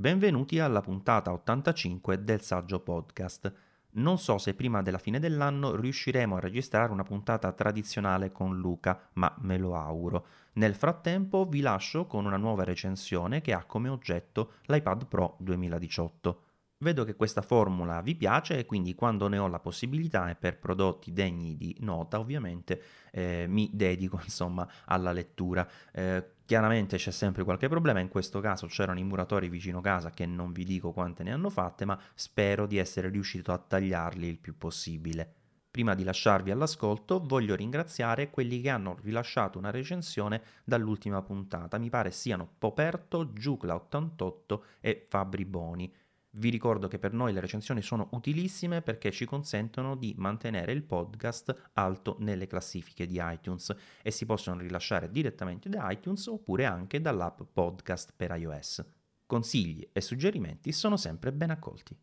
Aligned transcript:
Benvenuti 0.00 0.58
alla 0.58 0.80
puntata 0.80 1.30
85 1.30 2.24
del 2.24 2.40
Saggio 2.40 2.80
Podcast. 2.80 3.52
Non 3.96 4.16
so 4.16 4.38
se 4.38 4.54
prima 4.54 4.80
della 4.80 4.96
fine 4.96 5.18
dell'anno 5.18 5.76
riusciremo 5.76 6.36
a 6.36 6.40
registrare 6.40 6.90
una 6.90 7.02
puntata 7.02 7.52
tradizionale 7.52 8.32
con 8.32 8.56
Luca, 8.56 9.10
ma 9.16 9.36
me 9.40 9.58
lo 9.58 9.76
auguro. 9.76 10.24
Nel 10.54 10.74
frattempo 10.74 11.44
vi 11.44 11.60
lascio 11.60 12.06
con 12.06 12.24
una 12.24 12.38
nuova 12.38 12.64
recensione 12.64 13.42
che 13.42 13.52
ha 13.52 13.64
come 13.64 13.90
oggetto 13.90 14.52
l'iPad 14.68 15.06
Pro 15.06 15.36
2018. 15.38 16.44
Vedo 16.82 17.04
che 17.04 17.14
questa 17.14 17.42
formula 17.42 18.00
vi 18.00 18.14
piace 18.14 18.56
e 18.56 18.64
quindi 18.64 18.94
quando 18.94 19.28
ne 19.28 19.36
ho 19.36 19.48
la 19.48 19.58
possibilità 19.58 20.30
e 20.30 20.34
per 20.34 20.58
prodotti 20.58 21.12
degni 21.12 21.54
di 21.54 21.76
nota 21.80 22.18
ovviamente 22.18 22.82
eh, 23.10 23.44
mi 23.46 23.68
dedico 23.70 24.18
insomma 24.24 24.66
alla 24.86 25.12
lettura. 25.12 25.68
Eh, 25.92 26.36
chiaramente 26.46 26.96
c'è 26.96 27.10
sempre 27.10 27.44
qualche 27.44 27.68
problema, 27.68 28.00
in 28.00 28.08
questo 28.08 28.40
caso 28.40 28.66
c'erano 28.66 28.98
i 28.98 29.04
muratori 29.04 29.50
vicino 29.50 29.82
casa 29.82 30.08
che 30.08 30.24
non 30.24 30.52
vi 30.52 30.64
dico 30.64 30.92
quante 30.92 31.22
ne 31.22 31.32
hanno 31.32 31.50
fatte, 31.50 31.84
ma 31.84 32.00
spero 32.14 32.66
di 32.66 32.78
essere 32.78 33.10
riuscito 33.10 33.52
a 33.52 33.58
tagliarli 33.58 34.26
il 34.26 34.38
più 34.38 34.56
possibile. 34.56 35.34
Prima 35.70 35.94
di 35.94 36.02
lasciarvi 36.02 36.50
all'ascolto 36.50 37.20
voglio 37.22 37.54
ringraziare 37.54 38.30
quelli 38.30 38.60
che 38.62 38.70
hanno 38.70 38.96
rilasciato 39.02 39.58
una 39.58 39.70
recensione 39.70 40.42
dall'ultima 40.64 41.20
puntata, 41.20 41.76
mi 41.76 41.90
pare 41.90 42.10
siano 42.10 42.48
Poperto, 42.58 43.32
Giucla88 43.34 44.60
e 44.80 45.04
Fabri 45.08 45.44
Boni. 45.44 45.92
Vi 46.32 46.48
ricordo 46.48 46.86
che 46.86 47.00
per 47.00 47.12
noi 47.12 47.32
le 47.32 47.40
recensioni 47.40 47.82
sono 47.82 48.08
utilissime 48.12 48.82
perché 48.82 49.10
ci 49.10 49.24
consentono 49.24 49.96
di 49.96 50.14
mantenere 50.16 50.70
il 50.70 50.84
podcast 50.84 51.70
alto 51.72 52.16
nelle 52.20 52.46
classifiche 52.46 53.04
di 53.04 53.18
iTunes 53.20 53.74
e 54.00 54.12
si 54.12 54.26
possono 54.26 54.60
rilasciare 54.60 55.10
direttamente 55.10 55.68
da 55.68 55.90
iTunes 55.90 56.24
oppure 56.28 56.66
anche 56.66 57.00
dall'app 57.00 57.40
podcast 57.52 58.12
per 58.14 58.30
iOS. 58.36 58.84
Consigli 59.26 59.88
e 59.92 60.00
suggerimenti 60.00 60.70
sono 60.70 60.96
sempre 60.96 61.32
ben 61.32 61.50
accolti. 61.50 61.98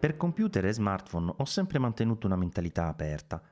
Per 0.00 0.16
computer 0.16 0.64
e 0.64 0.72
smartphone 0.72 1.30
ho 1.36 1.44
sempre 1.44 1.78
mantenuto 1.78 2.26
una 2.26 2.34
mentalità 2.34 2.86
aperta. 2.86 3.42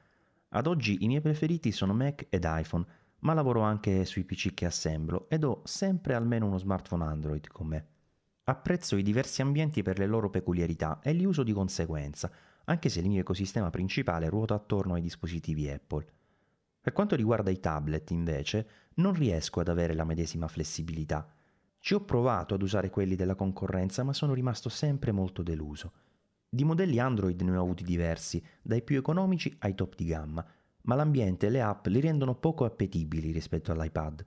Ad 0.48 0.66
oggi 0.66 1.04
i 1.04 1.06
miei 1.06 1.20
preferiti 1.20 1.72
sono 1.72 1.92
Mac 1.92 2.24
ed 2.30 2.46
iPhone, 2.48 2.86
ma 3.18 3.34
lavoro 3.34 3.60
anche 3.60 4.06
sui 4.06 4.24
PC 4.24 4.54
che 4.54 4.64
assemblo 4.64 5.28
ed 5.28 5.44
ho 5.44 5.60
sempre 5.64 6.14
almeno 6.14 6.46
uno 6.46 6.56
smartphone 6.56 7.04
Android 7.04 7.46
con 7.48 7.66
me. 7.66 7.86
Apprezzo 8.44 8.96
i 8.96 9.02
diversi 9.02 9.42
ambienti 9.42 9.82
per 9.82 9.98
le 9.98 10.06
loro 10.06 10.30
peculiarità 10.30 11.00
e 11.02 11.12
li 11.12 11.26
uso 11.26 11.42
di 11.42 11.52
conseguenza, 11.52 12.32
anche 12.64 12.88
se 12.88 13.00
il 13.00 13.08
mio 13.08 13.20
ecosistema 13.20 13.68
principale 13.68 14.30
ruota 14.30 14.54
attorno 14.54 14.94
ai 14.94 15.02
dispositivi 15.02 15.68
Apple. 15.68 16.06
Per 16.80 16.94
quanto 16.94 17.14
riguarda 17.14 17.50
i 17.50 17.60
tablet, 17.60 18.10
invece, 18.10 18.68
non 18.94 19.12
riesco 19.12 19.60
ad 19.60 19.68
avere 19.68 19.92
la 19.92 20.04
medesima 20.04 20.48
flessibilità. 20.48 21.30
Ci 21.78 21.92
ho 21.92 22.00
provato 22.00 22.54
ad 22.54 22.62
usare 22.62 22.88
quelli 22.88 23.16
della 23.16 23.34
concorrenza, 23.34 24.02
ma 24.02 24.14
sono 24.14 24.32
rimasto 24.32 24.70
sempre 24.70 25.12
molto 25.12 25.42
deluso. 25.42 25.92
Di 26.50 26.64
modelli 26.64 26.98
Android 26.98 27.38
ne 27.42 27.54
ho 27.54 27.60
avuti 27.60 27.84
diversi, 27.84 28.42
dai 28.62 28.80
più 28.80 28.96
economici 28.96 29.54
ai 29.58 29.74
top 29.74 29.94
di 29.94 30.06
gamma, 30.06 30.42
ma 30.82 30.94
l'ambiente 30.94 31.46
e 31.46 31.50
le 31.50 31.60
app 31.60 31.86
li 31.88 32.00
rendono 32.00 32.36
poco 32.36 32.64
appetibili 32.64 33.32
rispetto 33.32 33.70
all'iPad. 33.70 34.24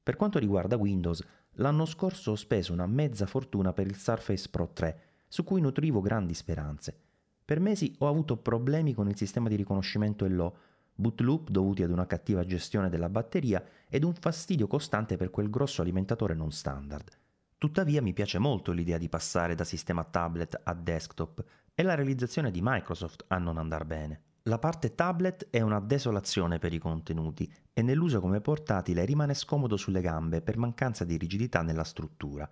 Per 0.00 0.14
quanto 0.14 0.38
riguarda 0.38 0.76
Windows, 0.76 1.20
l'anno 1.54 1.84
scorso 1.84 2.30
ho 2.30 2.36
speso 2.36 2.72
una 2.72 2.86
mezza 2.86 3.26
fortuna 3.26 3.72
per 3.72 3.88
il 3.88 3.96
Surface 3.96 4.48
Pro 4.50 4.70
3, 4.72 5.00
su 5.26 5.42
cui 5.42 5.60
nutrivo 5.60 6.00
grandi 6.00 6.32
speranze. 6.32 6.96
Per 7.44 7.58
mesi 7.58 7.92
ho 7.98 8.06
avuto 8.06 8.36
problemi 8.36 8.94
con 8.94 9.08
il 9.08 9.16
sistema 9.16 9.48
di 9.48 9.56
riconoscimento 9.56 10.24
e 10.24 10.28
LO, 10.28 10.56
bootloop 10.94 11.50
dovuti 11.50 11.82
ad 11.82 11.90
una 11.90 12.06
cattiva 12.06 12.44
gestione 12.44 12.88
della 12.88 13.08
batteria 13.08 13.64
ed 13.88 14.04
un 14.04 14.14
fastidio 14.14 14.68
costante 14.68 15.16
per 15.16 15.30
quel 15.30 15.50
grosso 15.50 15.82
alimentatore 15.82 16.34
non 16.34 16.52
standard. 16.52 17.10
Tuttavia 17.58 18.00
mi 18.00 18.12
piace 18.12 18.38
molto 18.38 18.70
l'idea 18.70 18.98
di 18.98 19.08
passare 19.08 19.56
da 19.56 19.64
sistema 19.64 20.04
tablet 20.04 20.60
a 20.62 20.74
desktop 20.74 21.44
e 21.74 21.82
la 21.82 21.96
realizzazione 21.96 22.52
di 22.52 22.60
Microsoft 22.62 23.24
a 23.26 23.38
non 23.38 23.58
andar 23.58 23.84
bene. 23.84 24.22
La 24.42 24.60
parte 24.60 24.94
tablet 24.94 25.48
è 25.50 25.60
una 25.60 25.80
desolazione 25.80 26.60
per 26.60 26.72
i 26.72 26.78
contenuti 26.78 27.52
e 27.72 27.82
nell'uso 27.82 28.20
come 28.20 28.40
portatile 28.40 29.04
rimane 29.04 29.34
scomodo 29.34 29.76
sulle 29.76 30.00
gambe 30.00 30.40
per 30.40 30.56
mancanza 30.56 31.02
di 31.02 31.16
rigidità 31.16 31.62
nella 31.62 31.82
struttura. 31.82 32.48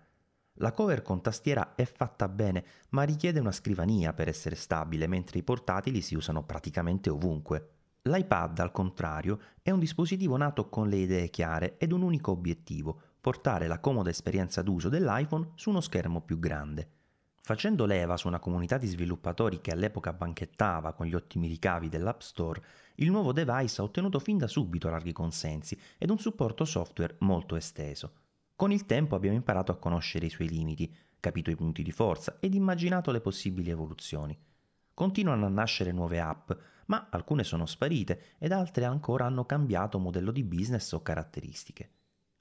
La 0.54 0.72
cover 0.72 1.02
con 1.02 1.22
tastiera 1.22 1.76
è 1.76 1.84
fatta 1.84 2.26
bene, 2.26 2.64
ma 2.88 3.04
richiede 3.04 3.38
una 3.38 3.52
scrivania 3.52 4.12
per 4.12 4.26
essere 4.26 4.56
stabile, 4.56 5.06
mentre 5.06 5.38
i 5.38 5.44
portatili 5.44 6.00
si 6.00 6.16
usano 6.16 6.42
praticamente 6.42 7.10
ovunque. 7.10 7.70
L'iPad, 8.02 8.58
al 8.58 8.72
contrario, 8.72 9.38
è 9.62 9.70
un 9.70 9.78
dispositivo 9.78 10.36
nato 10.36 10.68
con 10.68 10.88
le 10.88 10.96
idee 10.96 11.28
chiare 11.28 11.76
ed 11.78 11.92
un 11.92 12.02
unico 12.02 12.32
obiettivo, 12.32 13.00
portare 13.26 13.66
la 13.66 13.80
comoda 13.80 14.08
esperienza 14.08 14.62
d'uso 14.62 14.88
dell'iPhone 14.88 15.48
su 15.56 15.70
uno 15.70 15.80
schermo 15.80 16.20
più 16.20 16.38
grande. 16.38 16.90
Facendo 17.42 17.84
leva 17.84 18.16
su 18.16 18.28
una 18.28 18.38
comunità 18.38 18.78
di 18.78 18.86
sviluppatori 18.86 19.60
che 19.60 19.72
all'epoca 19.72 20.12
banchettava 20.12 20.92
con 20.92 21.06
gli 21.06 21.14
ottimi 21.16 21.48
ricavi 21.48 21.88
dell'App 21.88 22.20
Store, 22.20 22.62
il 22.94 23.10
nuovo 23.10 23.32
device 23.32 23.80
ha 23.80 23.84
ottenuto 23.84 24.20
fin 24.20 24.38
da 24.38 24.46
subito 24.46 24.88
larghi 24.90 25.10
consensi 25.10 25.76
ed 25.98 26.10
un 26.10 26.20
supporto 26.20 26.64
software 26.64 27.16
molto 27.18 27.56
esteso. 27.56 28.12
Con 28.54 28.70
il 28.70 28.86
tempo 28.86 29.16
abbiamo 29.16 29.34
imparato 29.34 29.72
a 29.72 29.76
conoscere 29.76 30.26
i 30.26 30.30
suoi 30.30 30.48
limiti, 30.48 30.94
capito 31.18 31.50
i 31.50 31.56
punti 31.56 31.82
di 31.82 31.90
forza 31.90 32.36
ed 32.38 32.54
immaginato 32.54 33.10
le 33.10 33.20
possibili 33.20 33.70
evoluzioni. 33.70 34.38
Continuano 34.94 35.46
a 35.46 35.48
nascere 35.48 35.90
nuove 35.90 36.20
app, 36.20 36.52
ma 36.86 37.08
alcune 37.10 37.42
sono 37.42 37.66
sparite 37.66 38.36
ed 38.38 38.52
altre 38.52 38.84
ancora 38.84 39.26
hanno 39.26 39.44
cambiato 39.44 39.98
modello 39.98 40.30
di 40.30 40.44
business 40.44 40.92
o 40.92 41.02
caratteristiche. 41.02 41.90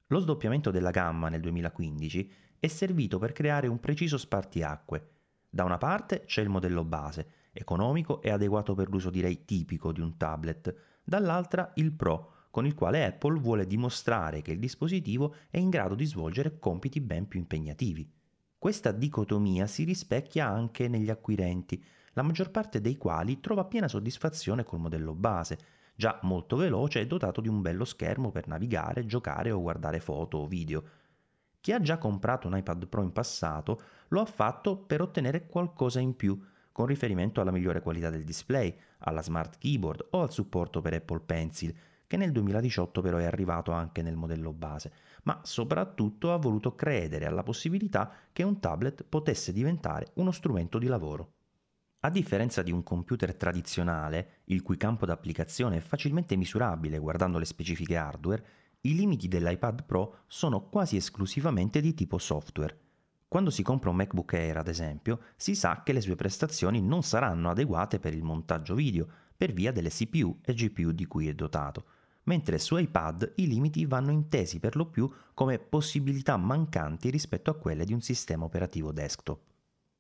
Lo 0.10 0.20
sdoppiamento 0.20 0.70
della 0.70 0.92
gamma 0.92 1.30
nel 1.30 1.42
2015 1.42 2.32
è 2.60 2.68
servito 2.68 3.18
per 3.18 3.32
creare 3.32 3.66
un 3.66 3.80
preciso 3.80 4.20
spartiacque. 4.20 5.10
Da 5.50 5.64
una 5.64 5.80
parte 5.80 6.26
c'è 6.26 6.42
il 6.42 6.50
modello 6.50 6.84
base, 6.84 7.28
economico 7.52 8.22
e 8.22 8.30
adeguato 8.30 8.76
per 8.76 8.88
l'uso 8.90 9.10
direi 9.10 9.46
tipico 9.46 9.92
di 9.92 10.02
un 10.02 10.16
tablet, 10.16 10.76
dall'altra 11.04 11.72
il 11.76 11.92
Pro, 11.92 12.34
con 12.52 12.68
il 12.68 12.76
quale 12.76 13.04
Apple 13.04 13.40
vuole 13.40 13.66
dimostrare 13.66 14.44
che 14.44 14.52
il 14.52 14.60
dispositivo 14.60 15.36
è 15.50 15.58
in 15.58 15.70
grado 15.70 15.96
di 15.96 16.06
svolgere 16.06 16.60
compiti 16.60 17.02
ben 17.02 17.28
più 17.28 17.40
impegnativi. 17.40 18.08
Questa 18.60 18.92
dicotomia 18.92 19.66
si 19.66 19.86
rispecchia 19.86 20.48
anche 20.48 20.88
negli 20.88 21.10
acquirenti, 21.10 21.84
la 22.14 22.22
maggior 22.22 22.52
parte 22.52 22.80
dei 22.80 22.96
quali 22.96 23.40
trova 23.40 23.66
piena 23.66 23.88
soddisfazione 23.88 24.64
col 24.64 24.80
modello 24.80 25.16
base, 25.16 25.58
già 25.96 26.20
molto 26.24 26.56
veloce 26.58 27.00
e 27.00 27.08
dotato 27.08 27.42
di 27.42 27.48
un 27.48 27.62
bello 27.62 27.86
schermo 27.86 28.32
per 28.32 28.48
navigare, 28.48 29.06
giocare 29.06 29.52
o 29.52 29.62
guardare 29.62 30.00
foto 30.00 30.38
o 30.38 30.48
video. 30.48 30.84
Chi 31.62 31.72
ha 31.72 31.82
già 31.82 31.98
comprato 31.98 32.48
un 32.48 32.58
iPad 32.58 32.88
Pro 32.88 33.02
in 33.02 33.12
passato 33.12 33.82
lo 34.10 34.22
ha 34.22 34.26
fatto 34.26 34.78
per 34.78 35.02
ottenere 35.02 35.48
qualcosa 35.48 36.00
in 36.00 36.16
più, 36.16 36.40
con 36.72 36.86
riferimento 36.86 37.42
alla 37.42 37.52
migliore 37.52 37.82
qualità 37.82 38.10
del 38.10 38.24
display, 38.24 38.78
alla 39.00 39.22
smart 39.22 39.58
keyboard 39.58 40.08
o 40.12 40.22
al 40.22 40.32
supporto 40.32 40.82
per 40.82 40.94
Apple 40.94 41.22
Pencil, 41.22 41.76
che 42.06 42.18
nel 42.18 42.32
2018 42.32 43.02
però 43.02 43.18
è 43.18 43.24
arrivato 43.24 43.72
anche 43.72 44.02
nel 44.02 44.16
modello 44.16 44.54
base, 44.54 44.92
ma 45.24 45.40
soprattutto 45.44 46.34
ha 46.34 46.38
voluto 46.38 46.76
credere 46.76 47.26
alla 47.26 47.44
possibilità 47.44 48.12
che 48.32 48.44
un 48.44 48.60
tablet 48.60 49.04
potesse 49.08 49.52
diventare 49.52 50.12
uno 50.16 50.32
strumento 50.32 50.78
di 50.78 50.88
lavoro. 50.88 51.35
A 52.06 52.12
differenza 52.12 52.62
di 52.62 52.72
un 52.72 52.84
computer 52.84 53.34
tradizionale, 53.34 54.42
il 54.46 54.62
cui 54.62 54.78
campo 54.78 55.08
d'applicazione 55.08 55.78
è 55.78 55.80
facilmente 55.80 56.36
misurabile 56.36 57.00
guardando 57.00 57.40
le 57.40 57.46
specifiche 57.46 57.98
hardware, 57.98 58.46
i 58.82 58.94
limiti 58.94 59.28
dell'iPad 59.28 59.86
Pro 59.86 60.18
sono 60.28 60.70
quasi 60.70 60.98
esclusivamente 60.98 61.82
di 61.82 61.96
tipo 61.96 62.20
software. 62.20 62.78
Quando 63.28 63.50
si 63.50 63.64
compra 63.64 63.90
un 63.90 63.96
MacBook 63.96 64.36
Air, 64.36 64.58
ad 64.58 64.68
esempio, 64.68 65.20
si 65.36 65.56
sa 65.56 65.82
che 65.82 65.94
le 65.94 66.02
sue 66.02 66.14
prestazioni 66.14 66.80
non 66.80 67.02
saranno 67.02 67.50
adeguate 67.50 68.00
per 68.00 68.14
il 68.14 68.22
montaggio 68.22 68.76
video 68.76 69.08
per 69.36 69.52
via 69.52 69.72
delle 69.72 69.90
CPU 69.90 70.42
e 70.44 70.54
GPU 70.54 70.92
di 70.92 71.08
cui 71.08 71.28
è 71.28 71.34
dotato, 71.34 71.86
mentre 72.26 72.60
su 72.60 72.78
iPad 72.78 73.34
i 73.38 73.48
limiti 73.48 73.84
vanno 73.88 74.12
intesi 74.12 74.60
per 74.60 74.76
lo 74.76 74.86
più 74.86 75.12
come 75.34 75.58
possibilità 75.58 76.38
mancanti 76.38 77.10
rispetto 77.10 77.50
a 77.50 77.56
quelle 77.56 77.84
di 77.84 77.94
un 77.94 78.02
sistema 78.02 78.46
operativo 78.46 78.92
desktop. 78.92 79.54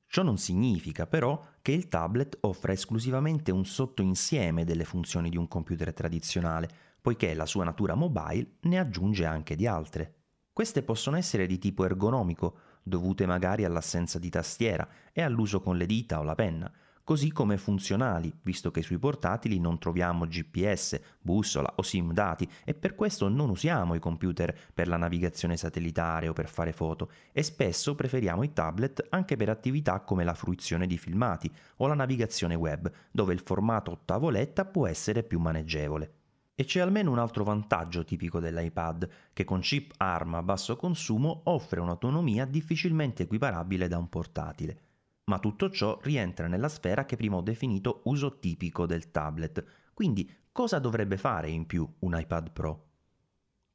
Ciò 0.08 0.24
non 0.24 0.38
significa 0.38 1.08
però 1.08 1.44
che 1.62 1.72
il 1.72 1.88
tablet 1.88 2.38
offra 2.42 2.72
esclusivamente 2.72 3.52
un 3.52 3.66
sottoinsieme 3.66 4.64
delle 4.64 4.86
funzioni 4.86 5.30
di 5.30 5.38
un 5.38 5.48
computer 5.48 5.94
tradizionale, 5.94 6.70
poiché 7.02 7.34
la 7.34 7.46
sua 7.46 7.64
natura 7.64 7.96
mobile 7.96 8.58
ne 8.62 8.80
aggiunge 8.80 9.26
anche 9.26 9.56
di 9.56 9.68
altre. 9.68 10.22
Queste 10.52 10.84
possono 10.84 11.18
essere 11.18 11.48
di 11.48 11.58
tipo 11.58 11.84
ergonomico, 11.84 12.58
dovute 12.82 13.26
magari 13.26 13.66
all'assenza 13.66 14.20
di 14.20 14.30
tastiera 14.30 14.88
e 15.12 15.22
all'uso 15.22 15.60
con 15.60 15.76
le 15.76 15.86
dita 15.86 16.20
o 16.20 16.24
la 16.24 16.36
penna, 16.36 16.72
così 17.06 17.32
come 17.32 17.58
funzionali, 17.58 18.34
visto 18.42 18.72
che 18.72 18.82
sui 18.82 18.98
portatili 18.98 19.60
non 19.60 19.78
troviamo 19.78 20.26
GPS, 20.26 21.00
bussola 21.22 21.72
o 21.76 21.84
SIM 21.84 22.12
dati 22.12 22.50
e 22.66 22.74
per 22.74 22.96
questo 22.96 23.30
non 23.30 23.52
usiamo 23.52 23.94
i 23.94 24.00
computer 24.00 24.54
per 24.74 24.88
la 24.88 24.98
navigazione 24.98 25.56
satellitare 25.56 26.28
o 26.28 26.34
per 26.34 26.50
fare 26.50 26.74
foto 26.74 27.12
e 27.32 27.44
spesso 27.44 27.94
preferiamo 27.94 28.42
i 28.42 28.54
tablet 28.54 29.06
anche 29.10 29.36
per 29.36 29.50
attività 29.50 30.00
come 30.00 30.24
la 30.24 30.34
fruizione 30.34 30.88
di 30.88 30.98
filmati 30.98 31.50
o 31.78 31.86
la 31.86 31.94
navigazione 31.94 32.56
web, 32.56 32.92
dove 33.12 33.34
il 33.36 33.42
formato 33.42 34.02
tavoletta 34.04 34.66
può 34.66 34.88
essere 34.88 35.22
più 35.22 35.40
maneggevole. 35.40 36.14
E 36.56 36.64
c'è 36.64 36.80
almeno 36.80 37.12
un 37.12 37.20
altro 37.20 37.44
vantaggio 37.44 38.04
tipico 38.04 38.40
dell'iPad, 38.40 39.10
che 39.32 39.44
con 39.44 39.60
chip 39.60 39.94
ARM 39.98 40.36
a 40.36 40.42
basso 40.42 40.76
consumo 40.76 41.42
offre 41.44 41.82
un'autonomia 41.82 42.46
difficilmente 42.46 43.24
equiparabile 43.24 43.88
da 43.88 44.00
un 44.00 44.10
portatile. 44.10 44.85
Ma 45.26 45.40
tutto 45.40 45.72
ciò 45.72 46.00
rientra 46.04 46.48
nella 46.48 46.70
sfera 46.70 47.06
che 47.06 47.16
prima 47.16 47.38
ho 47.38 47.42
definito 47.42 48.02
uso 48.06 48.38
tipico 48.38 48.86
del 48.86 49.10
tablet. 49.10 49.64
Quindi 49.94 50.32
cosa 50.52 50.78
dovrebbe 50.78 51.18
fare 51.18 51.50
in 51.50 51.66
più 51.66 51.88
un 52.00 52.16
iPad 52.16 52.52
Pro? 52.52 52.90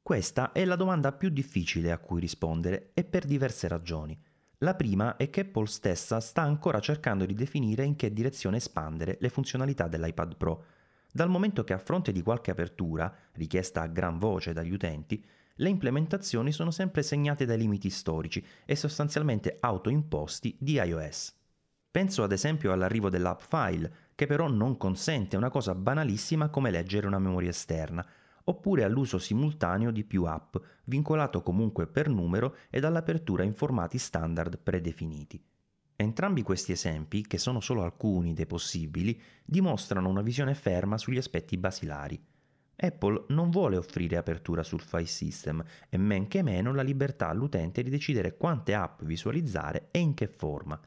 Questa 0.01 0.53
è 0.53 0.63
la 0.63 0.77
domanda 0.77 1.11
più 1.11 1.29
difficile 1.29 1.91
a 1.91 1.97
cui 1.97 2.21
rispondere 2.21 2.91
e 2.93 3.03
per 3.03 3.25
diverse 3.25 3.67
ragioni. 3.67 4.17
La 4.59 4.75
prima 4.75 5.17
è 5.17 5.29
che 5.29 5.41
Apple 5.41 5.65
stessa 5.65 6.21
sta 6.21 6.41
ancora 6.41 6.79
cercando 6.79 7.25
di 7.25 7.33
definire 7.33 7.83
in 7.83 7.95
che 7.97 8.13
direzione 8.13 8.57
espandere 8.57 9.17
le 9.19 9.29
funzionalità 9.29 9.87
dell'iPad 9.87 10.37
Pro, 10.37 10.65
dal 11.11 11.29
momento 11.29 11.65
che 11.65 11.73
a 11.73 11.79
fronte 11.79 12.13
di 12.13 12.21
qualche 12.21 12.51
apertura, 12.51 13.13
richiesta 13.33 13.81
a 13.81 13.87
gran 13.87 14.17
voce 14.17 14.53
dagli 14.53 14.71
utenti, 14.71 15.23
le 15.55 15.69
implementazioni 15.69 16.53
sono 16.53 16.71
sempre 16.71 17.03
segnate 17.03 17.45
dai 17.45 17.57
limiti 17.57 17.89
storici 17.89 18.45
e 18.65 18.75
sostanzialmente 18.75 19.57
autoimposti 19.59 20.55
di 20.57 20.73
iOS. 20.73 21.39
Penso 21.91 22.23
ad 22.23 22.31
esempio 22.31 22.71
all'arrivo 22.71 23.09
dell'app 23.09 23.41
file, 23.41 23.93
che 24.15 24.25
però 24.25 24.47
non 24.47 24.77
consente 24.77 25.35
una 25.35 25.49
cosa 25.49 25.75
banalissima 25.75 26.47
come 26.47 26.71
leggere 26.71 27.05
una 27.05 27.19
memoria 27.19 27.49
esterna, 27.49 28.05
oppure 28.45 28.85
all'uso 28.85 29.19
simultaneo 29.19 29.91
di 29.91 30.05
più 30.05 30.23
app, 30.23 30.55
vincolato 30.85 31.43
comunque 31.43 31.87
per 31.87 32.07
numero 32.07 32.55
ed 32.69 32.85
all'apertura 32.85 33.43
in 33.43 33.53
formati 33.53 33.97
standard 33.97 34.57
predefiniti. 34.59 35.43
Entrambi 35.97 36.41
questi 36.41 36.71
esempi, 36.71 37.27
che 37.27 37.37
sono 37.37 37.59
solo 37.59 37.83
alcuni 37.83 38.33
dei 38.33 38.47
possibili, 38.47 39.21
dimostrano 39.43 40.07
una 40.07 40.21
visione 40.21 40.55
ferma 40.55 40.97
sugli 40.97 41.17
aspetti 41.17 41.57
basilari. 41.57 42.19
Apple 42.77 43.25
non 43.27 43.51
vuole 43.51 43.77
offrire 43.77 44.17
apertura 44.17 44.63
sul 44.63 44.81
file 44.81 45.05
system 45.05 45.63
e 45.89 45.97
men 45.97 46.27
che 46.27 46.41
meno 46.41 46.73
la 46.73 46.81
libertà 46.81 47.27
all'utente 47.27 47.83
di 47.83 47.91
decidere 47.91 48.37
quante 48.37 48.73
app 48.73 49.03
visualizzare 49.03 49.89
e 49.91 49.99
in 49.99 50.15
che 50.15 50.27
forma. 50.27 50.79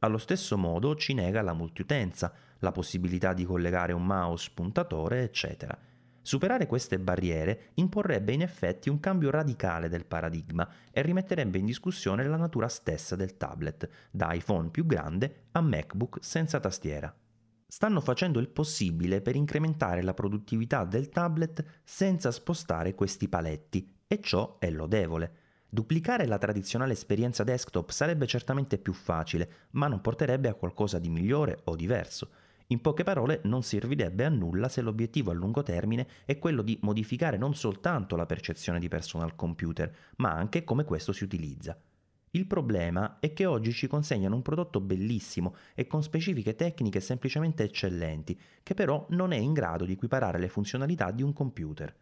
Allo 0.00 0.18
stesso 0.18 0.56
modo 0.56 0.94
ci 0.94 1.12
nega 1.12 1.42
la 1.42 1.54
multiutenza, 1.54 2.32
la 2.60 2.70
possibilità 2.70 3.32
di 3.32 3.44
collegare 3.44 3.92
un 3.92 4.06
mouse, 4.06 4.50
puntatore, 4.54 5.22
eccetera. 5.22 5.76
Superare 6.22 6.66
queste 6.66 7.00
barriere 7.00 7.70
imporrebbe 7.74 8.32
in 8.32 8.42
effetti 8.42 8.90
un 8.90 9.00
cambio 9.00 9.30
radicale 9.30 9.88
del 9.88 10.04
paradigma 10.04 10.68
e 10.92 11.02
rimetterebbe 11.02 11.58
in 11.58 11.64
discussione 11.64 12.26
la 12.28 12.36
natura 12.36 12.68
stessa 12.68 13.16
del 13.16 13.36
tablet, 13.36 13.88
da 14.10 14.32
iPhone 14.34 14.68
più 14.68 14.86
grande 14.86 15.46
a 15.52 15.60
MacBook 15.60 16.18
senza 16.20 16.60
tastiera. 16.60 17.12
Stanno 17.66 18.00
facendo 18.00 18.38
il 18.38 18.48
possibile 18.48 19.20
per 19.20 19.36
incrementare 19.36 20.02
la 20.02 20.14
produttività 20.14 20.84
del 20.84 21.08
tablet 21.08 21.80
senza 21.82 22.30
spostare 22.30 22.94
questi 22.94 23.28
paletti, 23.28 23.96
e 24.06 24.20
ciò 24.20 24.58
è 24.58 24.70
lodevole. 24.70 25.32
Duplicare 25.70 26.26
la 26.26 26.38
tradizionale 26.38 26.94
esperienza 26.94 27.44
desktop 27.44 27.90
sarebbe 27.90 28.26
certamente 28.26 28.78
più 28.78 28.94
facile, 28.94 29.66
ma 29.72 29.86
non 29.86 30.00
porterebbe 30.00 30.48
a 30.48 30.54
qualcosa 30.54 30.98
di 30.98 31.10
migliore 31.10 31.60
o 31.64 31.76
diverso. 31.76 32.30
In 32.68 32.80
poche 32.80 33.02
parole, 33.02 33.40
non 33.44 33.62
servirebbe 33.62 34.24
a 34.24 34.30
nulla 34.30 34.70
se 34.70 34.80
l'obiettivo 34.80 35.30
a 35.30 35.34
lungo 35.34 35.62
termine 35.62 36.06
è 36.24 36.38
quello 36.38 36.62
di 36.62 36.78
modificare 36.82 37.36
non 37.36 37.54
soltanto 37.54 38.16
la 38.16 38.24
percezione 38.24 38.78
di 38.78 38.88
personal 38.88 39.34
computer, 39.36 39.94
ma 40.16 40.32
anche 40.32 40.64
come 40.64 40.84
questo 40.84 41.12
si 41.12 41.24
utilizza. 41.24 41.78
Il 42.30 42.46
problema 42.46 43.18
è 43.20 43.34
che 43.34 43.44
oggi 43.44 43.72
ci 43.72 43.86
consegnano 43.88 44.36
un 44.36 44.42
prodotto 44.42 44.80
bellissimo 44.80 45.54
e 45.74 45.86
con 45.86 46.02
specifiche 46.02 46.54
tecniche 46.54 47.00
semplicemente 47.00 47.64
eccellenti, 47.64 48.38
che 48.62 48.72
però 48.72 49.06
non 49.10 49.32
è 49.32 49.36
in 49.36 49.52
grado 49.52 49.84
di 49.84 49.92
equiparare 49.92 50.38
le 50.38 50.48
funzionalità 50.48 51.10
di 51.10 51.22
un 51.22 51.34
computer. 51.34 51.94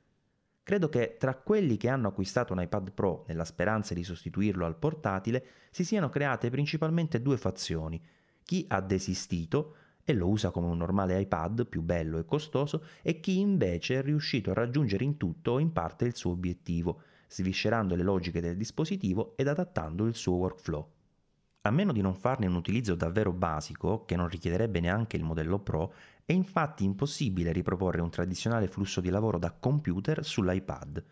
Credo 0.66 0.88
che 0.88 1.14
tra 1.16 1.36
quelli 1.36 1.76
che 1.76 1.88
hanno 1.88 2.08
acquistato 2.08 2.52
un 2.52 2.60
iPad 2.60 2.90
Pro 2.90 3.24
nella 3.28 3.44
speranza 3.44 3.94
di 3.94 4.02
sostituirlo 4.02 4.66
al 4.66 4.76
portatile 4.76 5.44
si 5.70 5.84
siano 5.84 6.08
create 6.08 6.50
principalmente 6.50 7.22
due 7.22 7.36
fazioni. 7.36 8.04
Chi 8.42 8.64
ha 8.66 8.80
desistito 8.80 9.76
e 10.02 10.12
lo 10.12 10.26
usa 10.26 10.50
come 10.50 10.66
un 10.66 10.76
normale 10.76 11.20
iPad 11.20 11.68
più 11.68 11.82
bello 11.82 12.18
e 12.18 12.24
costoso 12.24 12.82
e 13.02 13.20
chi 13.20 13.38
invece 13.38 14.00
è 14.00 14.02
riuscito 14.02 14.50
a 14.50 14.54
raggiungere 14.54 15.04
in 15.04 15.16
tutto 15.16 15.52
o 15.52 15.58
in 15.60 15.70
parte 15.70 16.04
il 16.04 16.16
suo 16.16 16.32
obiettivo, 16.32 17.00
sviscerando 17.28 17.94
le 17.94 18.02
logiche 18.02 18.40
del 18.40 18.56
dispositivo 18.56 19.34
ed 19.36 19.46
adattando 19.46 20.04
il 20.04 20.16
suo 20.16 20.34
workflow. 20.34 20.90
A 21.60 21.70
meno 21.70 21.92
di 21.92 22.00
non 22.00 22.14
farne 22.14 22.46
un 22.46 22.54
utilizzo 22.54 22.96
davvero 22.96 23.32
basico, 23.32 24.04
che 24.04 24.14
non 24.14 24.28
richiederebbe 24.28 24.80
neanche 24.80 25.16
il 25.16 25.24
modello 25.24 25.58
Pro, 25.60 25.92
è 26.26 26.32
infatti 26.32 26.82
impossibile 26.82 27.52
riproporre 27.52 28.02
un 28.02 28.10
tradizionale 28.10 28.66
flusso 28.66 29.00
di 29.00 29.10
lavoro 29.10 29.38
da 29.38 29.52
computer 29.52 30.24
sull'iPad. 30.24 31.04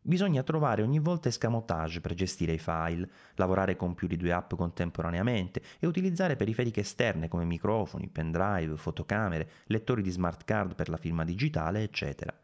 Bisogna 0.00 0.42
trovare 0.42 0.80
ogni 0.80 0.98
volta 0.98 1.28
escamotage 1.28 2.00
per 2.00 2.14
gestire 2.14 2.54
i 2.54 2.58
file, 2.58 3.08
lavorare 3.34 3.76
con 3.76 3.94
più 3.94 4.08
di 4.08 4.16
due 4.16 4.32
app 4.32 4.54
contemporaneamente 4.54 5.62
e 5.78 5.86
utilizzare 5.86 6.36
periferiche 6.36 6.80
esterne 6.80 7.28
come 7.28 7.44
microfoni, 7.44 8.08
pendrive, 8.08 8.78
fotocamere, 8.78 9.50
lettori 9.66 10.00
di 10.00 10.10
smart 10.10 10.42
card 10.44 10.74
per 10.74 10.88
la 10.88 10.96
firma 10.96 11.22
digitale, 11.22 11.82
eccetera. 11.82 12.34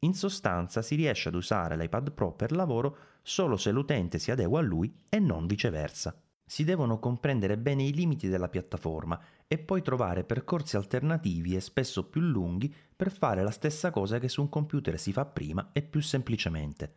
In 0.00 0.14
sostanza 0.14 0.80
si 0.80 0.94
riesce 0.94 1.28
ad 1.28 1.34
usare 1.34 1.76
l'iPad 1.76 2.12
Pro 2.12 2.32
per 2.32 2.50
lavoro 2.50 2.96
solo 3.20 3.58
se 3.58 3.72
l'utente 3.72 4.18
si 4.18 4.30
adegua 4.30 4.60
a 4.60 4.62
lui 4.62 5.02
e 5.10 5.18
non 5.18 5.46
viceversa 5.46 6.18
si 6.48 6.64
devono 6.64 6.98
comprendere 6.98 7.58
bene 7.58 7.82
i 7.82 7.92
limiti 7.92 8.26
della 8.26 8.48
piattaforma 8.48 9.20
e 9.46 9.58
poi 9.58 9.82
trovare 9.82 10.24
percorsi 10.24 10.76
alternativi 10.76 11.54
e 11.54 11.60
spesso 11.60 12.08
più 12.08 12.22
lunghi 12.22 12.74
per 12.96 13.12
fare 13.12 13.42
la 13.42 13.50
stessa 13.50 13.90
cosa 13.90 14.18
che 14.18 14.30
su 14.30 14.40
un 14.40 14.48
computer 14.48 14.98
si 14.98 15.12
fa 15.12 15.26
prima 15.26 15.70
e 15.72 15.82
più 15.82 16.00
semplicemente. 16.00 16.92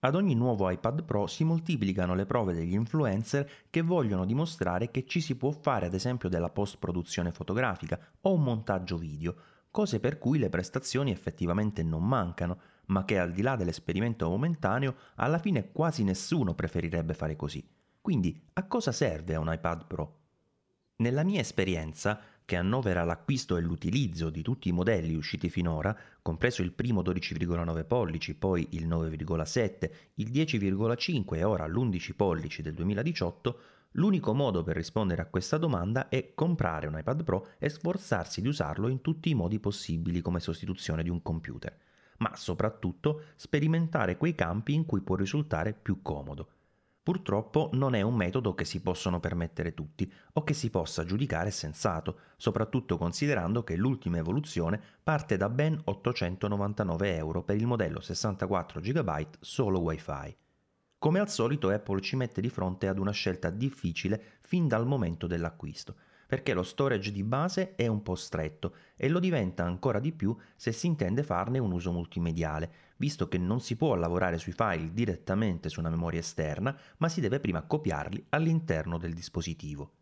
Ad 0.00 0.14
ogni 0.14 0.36
nuovo 0.36 0.70
iPad 0.70 1.02
Pro 1.02 1.26
si 1.26 1.42
moltiplicano 1.42 2.14
le 2.14 2.24
prove 2.24 2.54
degli 2.54 2.74
influencer 2.74 3.50
che 3.68 3.82
vogliono 3.82 4.24
dimostrare 4.24 4.92
che 4.92 5.04
ci 5.06 5.20
si 5.20 5.34
può 5.34 5.50
fare 5.50 5.86
ad 5.86 5.94
esempio 5.94 6.28
della 6.28 6.50
post-produzione 6.50 7.32
fotografica 7.32 7.98
o 8.20 8.32
un 8.32 8.44
montaggio 8.44 8.96
video, 8.96 9.34
cose 9.72 9.98
per 9.98 10.18
cui 10.18 10.38
le 10.38 10.50
prestazioni 10.50 11.10
effettivamente 11.10 11.82
non 11.82 12.06
mancano, 12.06 12.60
ma 12.86 13.04
che 13.04 13.18
al 13.18 13.32
di 13.32 13.42
là 13.42 13.56
dell'esperimento 13.56 14.28
momentaneo 14.28 14.94
alla 15.16 15.38
fine 15.38 15.72
quasi 15.72 16.04
nessuno 16.04 16.54
preferirebbe 16.54 17.14
fare 17.14 17.34
così. 17.34 17.68
Quindi 18.00 18.40
a 18.54 18.66
cosa 18.66 18.92
serve 18.92 19.36
un 19.36 19.52
iPad 19.52 19.86
Pro? 19.86 20.18
Nella 20.96 21.22
mia 21.22 21.40
esperienza, 21.40 22.20
che 22.44 22.56
annovera 22.56 23.04
l'acquisto 23.04 23.56
e 23.56 23.60
l'utilizzo 23.60 24.30
di 24.30 24.40
tutti 24.40 24.70
i 24.70 24.72
modelli 24.72 25.14
usciti 25.14 25.50
finora, 25.50 25.94
compreso 26.22 26.62
il 26.62 26.72
primo 26.72 27.02
12,9 27.02 27.86
pollici, 27.86 28.34
poi 28.34 28.66
il 28.70 28.88
9,7, 28.88 29.90
il 30.14 30.30
10,5 30.30 31.36
e 31.36 31.44
ora 31.44 31.66
l'11 31.66 32.14
pollici 32.16 32.62
del 32.62 32.72
2018, 32.72 33.60
l'unico 33.92 34.32
modo 34.32 34.62
per 34.62 34.76
rispondere 34.76 35.20
a 35.20 35.26
questa 35.26 35.58
domanda 35.58 36.08
è 36.08 36.32
comprare 36.34 36.86
un 36.86 36.98
iPad 36.98 37.22
Pro 37.22 37.48
e 37.58 37.68
sforzarsi 37.68 38.40
di 38.40 38.48
usarlo 38.48 38.88
in 38.88 39.02
tutti 39.02 39.28
i 39.28 39.34
modi 39.34 39.60
possibili 39.60 40.22
come 40.22 40.40
sostituzione 40.40 41.02
di 41.02 41.10
un 41.10 41.20
computer, 41.20 41.76
ma 42.18 42.34
soprattutto 42.34 43.24
sperimentare 43.36 44.16
quei 44.16 44.34
campi 44.34 44.72
in 44.72 44.86
cui 44.86 45.02
può 45.02 45.16
risultare 45.16 45.74
più 45.74 46.00
comodo 46.00 46.52
Purtroppo 47.08 47.70
non 47.72 47.94
è 47.94 48.02
un 48.02 48.14
metodo 48.14 48.54
che 48.54 48.66
si 48.66 48.82
possono 48.82 49.18
permettere 49.18 49.72
tutti 49.72 50.12
o 50.34 50.44
che 50.44 50.52
si 50.52 50.68
possa 50.68 51.06
giudicare 51.06 51.50
sensato, 51.50 52.18
soprattutto 52.36 52.98
considerando 52.98 53.64
che 53.64 53.76
l'ultima 53.76 54.18
evoluzione 54.18 54.78
parte 55.02 55.38
da 55.38 55.48
ben 55.48 55.80
899 55.82 57.16
euro 57.16 57.42
per 57.42 57.56
il 57.56 57.66
modello 57.66 58.02
64 58.02 58.82
GB 58.82 59.26
solo 59.40 59.80
Wi-Fi. 59.80 60.36
Come 60.98 61.18
al 61.18 61.30
solito 61.30 61.70
Apple 61.70 62.02
ci 62.02 62.14
mette 62.14 62.42
di 62.42 62.50
fronte 62.50 62.88
ad 62.88 62.98
una 62.98 63.12
scelta 63.12 63.48
difficile 63.48 64.22
fin 64.40 64.68
dal 64.68 64.86
momento 64.86 65.26
dell'acquisto 65.26 65.94
perché 66.28 66.52
lo 66.52 66.62
storage 66.62 67.10
di 67.10 67.22
base 67.22 67.74
è 67.74 67.86
un 67.86 68.02
po' 68.02 68.14
stretto 68.14 68.74
e 68.96 69.08
lo 69.08 69.18
diventa 69.18 69.64
ancora 69.64 69.98
di 69.98 70.12
più 70.12 70.36
se 70.56 70.72
si 70.72 70.86
intende 70.86 71.22
farne 71.22 71.58
un 71.58 71.72
uso 71.72 71.90
multimediale, 71.90 72.70
visto 72.98 73.28
che 73.28 73.38
non 73.38 73.62
si 73.62 73.76
può 73.76 73.94
lavorare 73.94 74.36
sui 74.36 74.52
file 74.52 74.92
direttamente 74.92 75.70
su 75.70 75.80
una 75.80 75.88
memoria 75.88 76.20
esterna, 76.20 76.76
ma 76.98 77.08
si 77.08 77.22
deve 77.22 77.40
prima 77.40 77.62
copiarli 77.62 78.26
all'interno 78.28 78.98
del 78.98 79.14
dispositivo. 79.14 79.92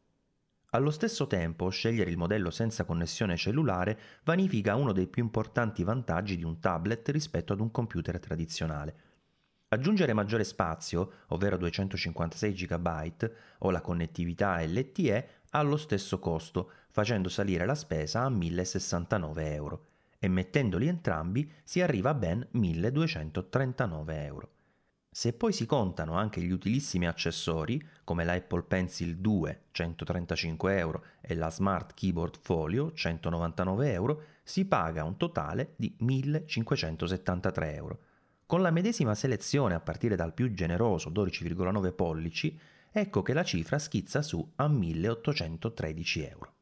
Allo 0.71 0.91
stesso 0.91 1.29
tempo, 1.29 1.69
scegliere 1.69 2.11
il 2.11 2.17
modello 2.17 2.51
senza 2.51 2.85
connessione 2.85 3.37
cellulare 3.37 3.97
vanifica 4.25 4.75
uno 4.75 4.91
dei 4.91 5.07
più 5.07 5.23
importanti 5.23 5.85
vantaggi 5.85 6.37
di 6.37 6.43
un 6.43 6.59
tablet 6.59 7.09
rispetto 7.11 7.53
ad 7.53 7.61
un 7.61 7.71
computer 7.71 8.19
tradizionale, 8.19 9.07
Aggiungere 9.69 10.13
maggiore 10.13 10.45
spazio, 10.45 11.11
ovvero 11.29 11.57
256 11.57 12.53
GB, 12.53 13.33
o 13.59 13.71
la 13.73 13.81
connettività 13.81 14.65
LTE 14.65 15.36
allo 15.51 15.77
stesso 15.77 16.19
costo, 16.19 16.71
facendo 16.91 17.29
salire 17.29 17.67
la 17.67 17.75
spesa 17.75 18.23
a 18.23 18.31
1069 18.31 19.53
euro 19.53 19.85
e 20.19 20.29
mettendoli 20.29 20.89
entrambi 20.89 21.51
si 21.63 21.81
arriva 21.81 22.11
a 22.11 22.15
ben 22.15 22.47
1239 22.51 24.25
euro. 24.25 24.51
Se 25.17 25.33
poi 25.33 25.53
si 25.53 25.65
contano 25.65 26.15
anche 26.15 26.43
gli 26.43 26.51
utilissimi 26.51 27.07
accessori, 27.07 27.83
come 28.05 28.25
la 28.25 28.35
Apple 28.35 28.65
Pencil 28.65 29.17
2 29.17 29.63
135 29.71 30.77
euro 30.77 31.05
e 31.23 31.35
la 31.35 31.51
Smart 31.51 31.95
Keyboard 31.95 32.37
Folio 32.39 32.93
199 32.93 33.93
euro, 33.93 34.23
si 34.43 34.67
paga 34.67 35.05
un 35.05 35.17
totale 35.17 35.73
di 35.77 35.95
1573 36.01 37.75
euro. 37.75 37.99
Con 38.45 38.61
la 38.61 38.71
medesima 38.71 39.15
selezione 39.15 39.75
a 39.75 39.81
partire 39.81 40.17
dal 40.17 40.35
più 40.35 40.53
generoso 40.53 41.11
12,9 41.11 41.95
pollici, 41.95 42.59
ecco 42.99 43.21
che 43.21 43.35
la 43.35 43.45
cifra 43.45 43.79
schizza 43.79 44.23
su 44.23 44.53
a 44.57 44.69
1813 44.69 46.25
euro. 46.25 46.55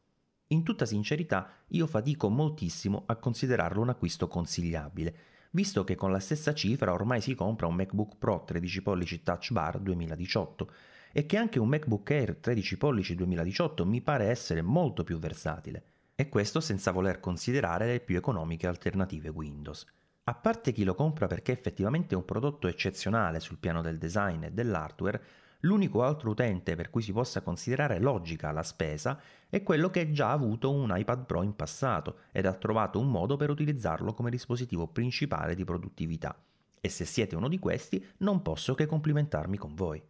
In 0.49 0.64
tutta 0.64 0.85
sincerità, 0.85 1.49
io 1.69 1.87
fatico 1.87 2.29
moltissimo 2.29 3.05
a 3.07 3.14
considerarlo 3.14 3.81
un 3.81 3.91
acquisto 3.91 4.26
consigliabile, 4.26 5.17
visto 5.53 5.85
che 5.85 5.95
con 5.95 6.11
la 6.11 6.19
stessa 6.19 6.53
cifra 6.53 6.93
ormai 6.93 7.21
si 7.21 7.37
compra 7.37 7.69
un 7.69 7.76
MacBook 7.76 8.17
Pro 8.19 8.43
13 8.45 8.83
pollici 8.83 9.23
Touch 9.23 9.53
Bar 9.53 9.79
2018 9.79 10.71
e 11.12 11.25
che 11.25 11.37
anche 11.37 11.61
un 11.61 11.69
MacBook 11.69 12.11
Air 12.11 12.37
13 12.38 12.79
pollici 12.79 13.14
2018 13.14 13.87
mi 13.87 14.00
pare 14.00 14.25
essere 14.25 14.61
molto 14.61 15.05
più 15.05 15.19
versatile. 15.21 15.85
E 16.17 16.29
questo 16.29 16.59
senza 16.61 16.91
voler 16.91 17.21
considerare 17.21 17.87
le 17.87 18.00
più 18.00 18.17
economiche 18.17 18.67
alternative 18.67 19.29
Windows. 19.29 19.87
A 20.25 20.35
parte 20.35 20.73
chi 20.73 20.83
lo 20.83 20.97
compra 20.97 21.29
perché 21.29 21.53
effettivamente 21.53 22.14
è 22.14 22.17
un 22.17 22.25
prodotto 22.25 22.67
eccezionale 22.67 23.38
sul 23.38 23.59
piano 23.59 23.83
del 23.83 23.99
design 23.99 24.43
e 24.43 24.50
dell'hardware, 24.50 25.23
L'unico 25.61 26.03
altro 26.03 26.31
utente 26.31 26.77
per 26.77 26.91
cui 26.91 27.03
si 27.03 27.13
possa 27.13 27.41
considerare 27.41 27.99
logica 27.99 28.53
la 28.53 28.63
spesa 28.63 29.21
è 29.49 29.63
quello 29.63 29.91
che 29.91 30.11
già 30.13 30.29
ha 30.29 30.33
avuto 30.33 30.71
un 30.71 30.93
iPad 30.95 31.25
Pro 31.25 31.43
in 31.43 31.57
passato 31.57 32.19
ed 32.33 32.47
ha 32.47 32.55
trovato 32.55 32.99
un 32.99 33.11
modo 33.11 33.37
per 33.37 33.51
utilizzarlo 33.51 34.13
come 34.13 34.31
dispositivo 34.31 34.87
principale 34.89 35.55
di 35.55 35.65
produttività. 35.65 36.37
E 36.81 36.89
se 36.89 37.05
siete 37.05 37.35
uno 37.35 37.49
di 37.49 37.59
questi, 37.59 38.05
non 38.19 38.43
posso 38.43 38.75
che 38.75 38.87
complimentarmi 38.87 39.57
con 39.57 39.75
voi. 39.75 40.03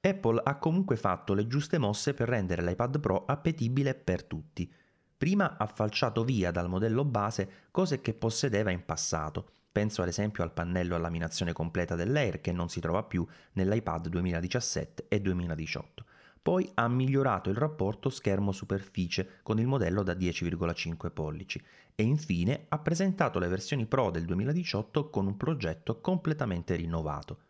Apple 0.00 0.40
ha 0.44 0.56
comunque 0.58 0.96
fatto 0.96 1.34
le 1.34 1.48
giuste 1.48 1.78
mosse 1.78 2.14
per 2.14 2.28
rendere 2.28 2.62
l'iPad 2.62 3.00
Pro 3.00 3.24
appetibile 3.24 3.94
per 3.94 4.22
tutti. 4.22 4.72
Prima 5.16 5.56
ha 5.56 5.66
falciato 5.66 6.22
via 6.22 6.50
dal 6.50 6.68
modello 6.68 7.04
base 7.04 7.50
cose 7.72 8.00
che 8.00 8.14
possedeva 8.14 8.70
in 8.70 8.84
passato, 8.84 9.50
Penso 9.76 10.00
ad 10.00 10.08
esempio 10.08 10.42
al 10.42 10.54
pannello 10.54 10.94
a 10.94 10.98
laminazione 10.98 11.52
completa 11.52 11.96
dell'Air 11.96 12.40
che 12.40 12.50
non 12.50 12.70
si 12.70 12.80
trova 12.80 13.02
più 13.02 13.26
nell'iPad 13.52 14.08
2017 14.08 15.04
e 15.06 15.20
2018. 15.20 16.06
Poi 16.40 16.70
ha 16.72 16.88
migliorato 16.88 17.50
il 17.50 17.56
rapporto 17.56 18.08
schermo-superficie 18.08 19.40
con 19.42 19.58
il 19.58 19.66
modello 19.66 20.02
da 20.02 20.14
10,5 20.14 21.12
pollici 21.12 21.62
e 21.94 22.04
infine 22.04 22.64
ha 22.70 22.78
presentato 22.78 23.38
le 23.38 23.48
versioni 23.48 23.84
Pro 23.84 24.08
del 24.10 24.24
2018 24.24 25.10
con 25.10 25.26
un 25.26 25.36
progetto 25.36 26.00
completamente 26.00 26.74
rinnovato. 26.74 27.40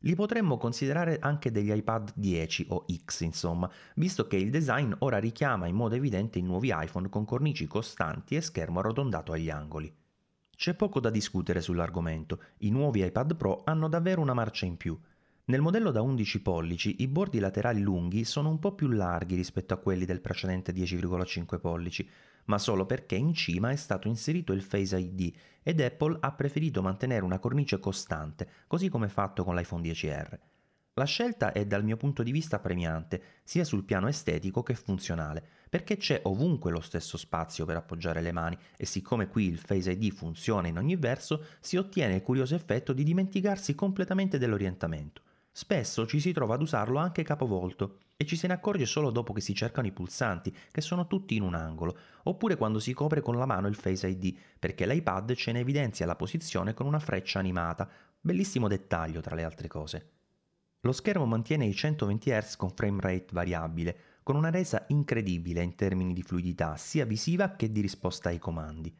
Li 0.00 0.14
potremmo 0.14 0.58
considerare 0.58 1.20
anche 1.20 1.50
degli 1.50 1.72
iPad 1.72 2.12
10 2.14 2.66
o 2.68 2.84
X, 3.02 3.20
insomma, 3.20 3.70
visto 3.94 4.26
che 4.26 4.36
il 4.36 4.50
design 4.50 4.92
ora 4.98 5.16
richiama 5.16 5.68
in 5.68 5.74
modo 5.74 5.94
evidente 5.94 6.38
i 6.38 6.42
nuovi 6.42 6.70
iPhone 6.70 7.08
con 7.08 7.24
cornici 7.24 7.66
costanti 7.66 8.36
e 8.36 8.42
schermo 8.42 8.80
arrotondato 8.80 9.32
agli 9.32 9.48
angoli. 9.48 10.00
C'è 10.62 10.74
poco 10.74 11.00
da 11.00 11.10
discutere 11.10 11.60
sull'argomento, 11.60 12.40
i 12.58 12.70
nuovi 12.70 13.04
iPad 13.04 13.34
Pro 13.34 13.62
hanno 13.64 13.88
davvero 13.88 14.20
una 14.20 14.32
marcia 14.32 14.64
in 14.64 14.76
più. 14.76 14.96
Nel 15.46 15.60
modello 15.60 15.90
da 15.90 16.02
11 16.02 16.40
pollici 16.40 17.02
i 17.02 17.08
bordi 17.08 17.40
laterali 17.40 17.80
lunghi 17.80 18.22
sono 18.22 18.48
un 18.48 18.60
po' 18.60 18.72
più 18.72 18.86
larghi 18.86 19.34
rispetto 19.34 19.74
a 19.74 19.78
quelli 19.78 20.04
del 20.04 20.20
precedente 20.20 20.72
10,5 20.72 21.58
pollici, 21.58 22.08
ma 22.44 22.58
solo 22.58 22.86
perché 22.86 23.16
in 23.16 23.34
cima 23.34 23.70
è 23.70 23.74
stato 23.74 24.06
inserito 24.06 24.52
il 24.52 24.62
Face 24.62 24.96
ID 24.96 25.34
ed 25.64 25.80
Apple 25.80 26.18
ha 26.20 26.30
preferito 26.30 26.80
mantenere 26.80 27.24
una 27.24 27.40
cornice 27.40 27.80
costante, 27.80 28.48
così 28.68 28.88
come 28.88 29.08
fatto 29.08 29.42
con 29.42 29.56
l'iPhone 29.56 29.82
10R. 29.82 30.38
La 30.96 31.04
scelta 31.06 31.52
è 31.52 31.64
dal 31.64 31.84
mio 31.84 31.96
punto 31.96 32.22
di 32.22 32.30
vista 32.32 32.58
premiante, 32.58 33.40
sia 33.44 33.64
sul 33.64 33.84
piano 33.84 34.08
estetico 34.08 34.62
che 34.62 34.74
funzionale, 34.74 35.42
perché 35.70 35.96
c'è 35.96 36.20
ovunque 36.24 36.70
lo 36.70 36.82
stesso 36.82 37.16
spazio 37.16 37.64
per 37.64 37.76
appoggiare 37.76 38.20
le 38.20 38.30
mani 38.30 38.58
e 38.76 38.84
siccome 38.84 39.26
qui 39.26 39.46
il 39.46 39.56
Face 39.56 39.90
ID 39.90 40.12
funziona 40.12 40.68
in 40.68 40.76
ogni 40.76 40.96
verso, 40.96 41.46
si 41.60 41.78
ottiene 41.78 42.16
il 42.16 42.22
curioso 42.22 42.54
effetto 42.54 42.92
di 42.92 43.04
dimenticarsi 43.04 43.74
completamente 43.74 44.36
dell'orientamento. 44.36 45.22
Spesso 45.50 46.06
ci 46.06 46.20
si 46.20 46.30
trova 46.32 46.56
ad 46.56 46.60
usarlo 46.60 46.98
anche 46.98 47.22
capovolto 47.22 48.00
e 48.14 48.26
ci 48.26 48.36
se 48.36 48.46
ne 48.46 48.52
accorge 48.52 48.84
solo 48.84 49.10
dopo 49.10 49.32
che 49.32 49.40
si 49.40 49.54
cercano 49.54 49.86
i 49.86 49.92
pulsanti, 49.92 50.54
che 50.70 50.82
sono 50.82 51.06
tutti 51.06 51.34
in 51.34 51.42
un 51.42 51.54
angolo, 51.54 51.96
oppure 52.24 52.56
quando 52.56 52.78
si 52.78 52.92
copre 52.92 53.22
con 53.22 53.38
la 53.38 53.46
mano 53.46 53.66
il 53.66 53.76
Face 53.76 54.06
ID, 54.06 54.36
perché 54.58 54.86
l'iPad 54.86 55.32
ce 55.32 55.52
ne 55.52 55.60
evidenzia 55.60 56.04
la 56.04 56.16
posizione 56.16 56.74
con 56.74 56.84
una 56.84 56.98
freccia 56.98 57.38
animata, 57.38 57.88
bellissimo 58.20 58.68
dettaglio 58.68 59.22
tra 59.22 59.34
le 59.34 59.44
altre 59.44 59.68
cose. 59.68 60.20
Lo 60.84 60.90
schermo 60.90 61.26
mantiene 61.26 61.66
i 61.66 61.74
120 61.74 62.30
Hz 62.30 62.56
con 62.56 62.70
frame 62.70 63.00
rate 63.00 63.28
variabile, 63.30 63.96
con 64.24 64.34
una 64.34 64.50
resa 64.50 64.84
incredibile 64.88 65.62
in 65.62 65.76
termini 65.76 66.12
di 66.12 66.24
fluidità 66.24 66.76
sia 66.76 67.04
visiva 67.04 67.54
che 67.54 67.70
di 67.70 67.80
risposta 67.80 68.30
ai 68.30 68.40
comandi. 68.40 68.92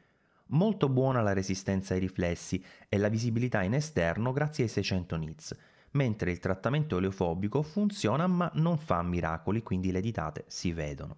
Molto 0.50 0.88
buona 0.88 1.22
la 1.22 1.32
resistenza 1.32 1.94
ai 1.94 2.00
riflessi 2.00 2.64
e 2.88 2.98
la 2.98 3.08
visibilità 3.08 3.64
in 3.64 3.74
esterno 3.74 4.30
grazie 4.30 4.62
ai 4.62 4.70
600 4.70 5.16
nits, 5.16 5.56
mentre 5.92 6.30
il 6.30 6.38
trattamento 6.38 6.96
oleofobico 6.96 7.62
funziona 7.62 8.28
ma 8.28 8.48
non 8.54 8.78
fa 8.78 9.02
miracoli, 9.02 9.64
quindi 9.64 9.90
le 9.90 10.00
ditate 10.00 10.44
si 10.46 10.72
vedono. 10.72 11.16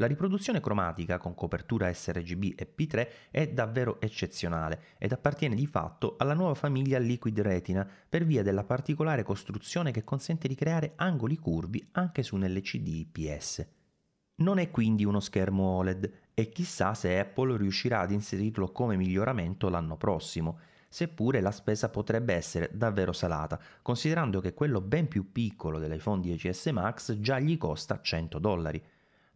La 0.00 0.06
riproduzione 0.06 0.60
cromatica 0.60 1.18
con 1.18 1.34
copertura 1.34 1.92
sRGB 1.92 2.54
e 2.56 2.72
P3 2.74 3.08
è 3.30 3.48
davvero 3.48 4.00
eccezionale 4.00 4.80
ed 4.96 5.12
appartiene 5.12 5.54
di 5.54 5.66
fatto 5.66 6.14
alla 6.16 6.32
nuova 6.32 6.54
famiglia 6.54 6.98
Liquid 6.98 7.38
Retina 7.42 7.86
per 8.08 8.24
via 8.24 8.42
della 8.42 8.64
particolare 8.64 9.22
costruzione 9.22 9.90
che 9.90 10.02
consente 10.02 10.48
di 10.48 10.54
creare 10.54 10.94
angoli 10.96 11.36
curvi 11.36 11.86
anche 11.92 12.22
su 12.22 12.34
un 12.36 12.46
LCD 12.46 12.86
IPS. 12.86 13.66
Non 14.36 14.58
è 14.58 14.70
quindi 14.70 15.04
uno 15.04 15.20
schermo 15.20 15.64
OLED 15.64 16.10
e 16.32 16.48
chissà 16.48 16.94
se 16.94 17.18
Apple 17.18 17.58
riuscirà 17.58 18.00
ad 18.00 18.10
inserirlo 18.10 18.72
come 18.72 18.96
miglioramento 18.96 19.68
l'anno 19.68 19.98
prossimo, 19.98 20.60
seppure 20.88 21.42
la 21.42 21.50
spesa 21.50 21.90
potrebbe 21.90 22.32
essere 22.32 22.70
davvero 22.72 23.12
salata, 23.12 23.60
considerando 23.82 24.40
che 24.40 24.54
quello 24.54 24.80
ben 24.80 25.08
più 25.08 25.30
piccolo 25.30 25.78
dell'iPhone 25.78 26.22
10S 26.22 26.72
Max 26.72 27.18
già 27.18 27.38
gli 27.38 27.58
costa 27.58 28.00
100 28.00 28.38
dollari. 28.38 28.82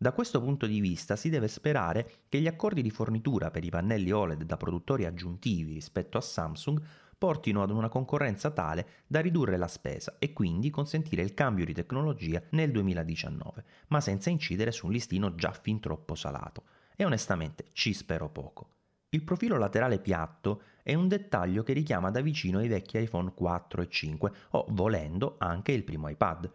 Da 0.04 0.12
questo 0.12 0.38
punto 0.38 0.66
di 0.66 0.80
vista 0.80 1.16
si 1.16 1.30
deve 1.30 1.48
sperare 1.48 2.24
che 2.28 2.38
gli 2.38 2.46
accordi 2.46 2.82
di 2.82 2.90
fornitura 2.90 3.50
per 3.50 3.64
i 3.64 3.70
pannelli 3.70 4.10
OLED 4.10 4.42
da 4.42 4.58
produttori 4.58 5.06
aggiuntivi 5.06 5.72
rispetto 5.72 6.18
a 6.18 6.20
Samsung 6.20 6.78
portino 7.16 7.62
ad 7.62 7.70
una 7.70 7.88
concorrenza 7.88 8.50
tale 8.50 8.86
da 9.06 9.20
ridurre 9.20 9.56
la 9.56 9.66
spesa 9.66 10.16
e 10.18 10.34
quindi 10.34 10.68
consentire 10.68 11.22
il 11.22 11.32
cambio 11.32 11.64
di 11.64 11.72
tecnologia 11.72 12.42
nel 12.50 12.70
2019, 12.70 13.64
ma 13.86 14.02
senza 14.02 14.28
incidere 14.28 14.72
su 14.72 14.84
un 14.84 14.92
listino 14.92 15.34
già 15.36 15.52
fin 15.52 15.80
troppo 15.80 16.14
salato. 16.14 16.64
E 16.96 17.06
onestamente 17.06 17.68
ci 17.72 17.94
spero 17.94 18.28
poco. 18.28 18.72
Il 19.08 19.22
profilo 19.22 19.56
laterale 19.56 20.00
piatto 20.00 20.64
è 20.82 20.92
un 20.92 21.08
dettaglio 21.08 21.62
che 21.62 21.72
richiama 21.72 22.10
da 22.10 22.20
vicino 22.20 22.62
i 22.62 22.68
vecchi 22.68 22.98
iPhone 22.98 23.32
4 23.32 23.80
e 23.80 23.88
5 23.88 24.32
o, 24.50 24.66
volendo, 24.68 25.36
anche 25.38 25.72
il 25.72 25.82
primo 25.82 26.10
iPad 26.10 26.50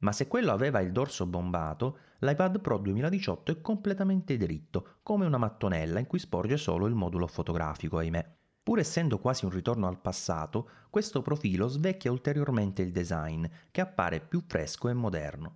ma 0.00 0.12
se 0.12 0.28
quello 0.28 0.52
aveva 0.52 0.80
il 0.80 0.92
dorso 0.92 1.26
bombato, 1.26 1.98
l'iPad 2.20 2.60
Pro 2.60 2.78
2018 2.78 3.52
è 3.52 3.60
completamente 3.60 4.36
dritto, 4.36 4.96
come 5.02 5.26
una 5.26 5.38
mattonella 5.38 5.98
in 5.98 6.06
cui 6.06 6.18
sporge 6.18 6.56
solo 6.56 6.86
il 6.86 6.94
modulo 6.94 7.26
fotografico, 7.26 7.98
ahimè. 7.98 8.36
Pur 8.62 8.78
essendo 8.78 9.18
quasi 9.18 9.46
un 9.46 9.50
ritorno 9.50 9.88
al 9.88 10.00
passato, 10.00 10.68
questo 10.90 11.22
profilo 11.22 11.66
svecchia 11.66 12.10
ulteriormente 12.10 12.82
il 12.82 12.92
design, 12.92 13.44
che 13.70 13.80
appare 13.80 14.20
più 14.20 14.42
fresco 14.46 14.88
e 14.88 14.92
moderno. 14.92 15.54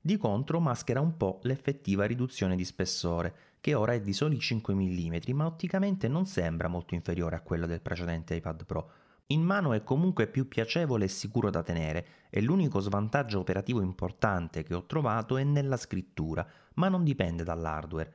Di 0.00 0.16
contro 0.16 0.60
maschera 0.60 1.00
un 1.00 1.16
po' 1.16 1.40
l'effettiva 1.42 2.06
riduzione 2.06 2.56
di 2.56 2.64
spessore, 2.64 3.34
che 3.60 3.74
ora 3.74 3.92
è 3.92 4.00
di 4.00 4.12
soli 4.12 4.38
5 4.38 4.74
mm, 4.74 5.16
ma 5.34 5.46
otticamente 5.46 6.08
non 6.08 6.26
sembra 6.26 6.68
molto 6.68 6.94
inferiore 6.94 7.36
a 7.36 7.42
quella 7.42 7.66
del 7.66 7.82
precedente 7.82 8.34
iPad 8.34 8.64
Pro, 8.64 8.90
in 9.32 9.42
mano 9.42 9.72
è 9.72 9.84
comunque 9.84 10.26
più 10.26 10.48
piacevole 10.48 11.04
e 11.04 11.08
sicuro 11.08 11.50
da 11.50 11.62
tenere 11.62 12.06
e 12.30 12.40
l'unico 12.40 12.80
svantaggio 12.80 13.38
operativo 13.38 13.80
importante 13.80 14.64
che 14.64 14.74
ho 14.74 14.86
trovato 14.86 15.36
è 15.36 15.44
nella 15.44 15.76
scrittura, 15.76 16.46
ma 16.74 16.88
non 16.88 17.04
dipende 17.04 17.44
dall'hardware. 17.44 18.14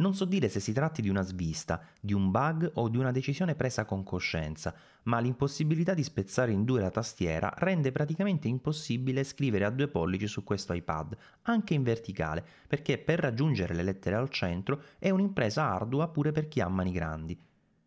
Non 0.00 0.14
so 0.14 0.24
dire 0.24 0.48
se 0.48 0.60
si 0.60 0.72
tratti 0.72 1.02
di 1.02 1.08
una 1.08 1.22
svista, 1.22 1.84
di 2.00 2.14
un 2.14 2.30
bug 2.30 2.70
o 2.74 2.88
di 2.88 2.96
una 2.96 3.12
decisione 3.12 3.54
presa 3.54 3.84
con 3.84 4.02
coscienza, 4.02 4.74
ma 5.04 5.20
l'impossibilità 5.20 5.92
di 5.92 6.02
spezzare 6.02 6.52
in 6.52 6.64
due 6.64 6.80
la 6.80 6.90
tastiera 6.90 7.52
rende 7.58 7.92
praticamente 7.92 8.48
impossibile 8.48 9.24
scrivere 9.24 9.66
a 9.66 9.70
due 9.70 9.88
pollici 9.88 10.26
su 10.26 10.42
questo 10.42 10.72
iPad, 10.72 11.16
anche 11.42 11.74
in 11.74 11.82
verticale, 11.82 12.44
perché 12.66 12.98
per 12.98 13.20
raggiungere 13.20 13.74
le 13.74 13.82
lettere 13.82 14.16
al 14.16 14.30
centro 14.30 14.82
è 14.98 15.10
un'impresa 15.10 15.70
ardua 15.70 16.08
pure 16.08 16.32
per 16.32 16.48
chi 16.48 16.60
ha 16.60 16.68
mani 16.68 16.92
grandi. 16.92 17.38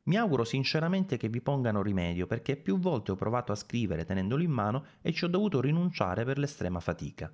Mi 0.04 0.18
auguro 0.18 0.44
sinceramente 0.44 1.16
che 1.16 1.30
vi 1.30 1.40
pongano 1.40 1.82
rimedio 1.82 2.28
perché 2.28 2.58
più 2.58 2.78
volte 2.78 3.12
ho 3.12 3.16
provato 3.16 3.52
a 3.54 3.56
scrivere 3.56 4.04
tenendolo 4.04 4.44
in 4.44 4.52
mano 4.52 4.86
e 5.02 5.14
ci 5.14 5.24
ho 5.24 5.30
dovuto 5.30 5.62
rinunciare 5.62 6.26
per 6.26 6.38
l'estrema 6.38 6.82
fatica. 6.82 7.32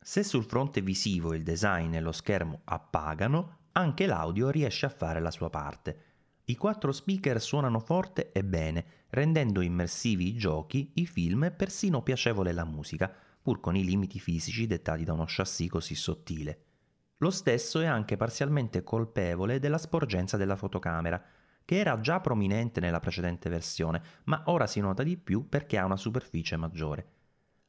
Se 0.00 0.22
sul 0.24 0.44
fronte 0.44 0.80
visivo 0.80 1.34
il 1.34 1.44
design 1.44 1.94
e 1.94 2.00
lo 2.00 2.12
schermo 2.12 2.62
appagano, 2.64 3.58
anche 3.72 4.06
l'audio 4.06 4.50
riesce 4.50 4.86
a 4.86 4.90
fare 4.90 5.20
la 5.20 5.30
sua 5.30 5.50
parte. 5.50 6.12
I 6.46 6.56
quattro 6.56 6.92
speaker 6.92 7.40
suonano 7.40 7.78
forte 7.78 8.32
e 8.32 8.44
bene, 8.44 8.84
rendendo 9.10 9.60
immersivi 9.60 10.28
i 10.28 10.36
giochi, 10.36 10.90
i 10.96 11.06
film 11.06 11.44
e 11.44 11.52
persino 11.52 12.02
piacevole 12.02 12.52
la 12.52 12.64
musica, 12.64 13.10
pur 13.40 13.60
con 13.60 13.76
i 13.76 13.84
limiti 13.84 14.18
fisici 14.18 14.66
dettati 14.66 15.04
da 15.04 15.12
uno 15.12 15.24
chassis 15.26 15.70
così 15.70 15.94
sottile. 15.94 16.64
Lo 17.18 17.30
stesso 17.30 17.80
è 17.80 17.86
anche 17.86 18.16
parzialmente 18.16 18.82
colpevole 18.82 19.58
della 19.58 19.78
sporgenza 19.78 20.36
della 20.36 20.56
fotocamera, 20.56 21.22
che 21.64 21.78
era 21.78 22.00
già 22.00 22.20
prominente 22.20 22.80
nella 22.80 23.00
precedente 23.00 23.48
versione, 23.48 24.02
ma 24.24 24.42
ora 24.46 24.66
si 24.66 24.80
nota 24.80 25.02
di 25.02 25.16
più 25.16 25.48
perché 25.48 25.78
ha 25.78 25.84
una 25.84 25.96
superficie 25.96 26.56
maggiore. 26.56 27.06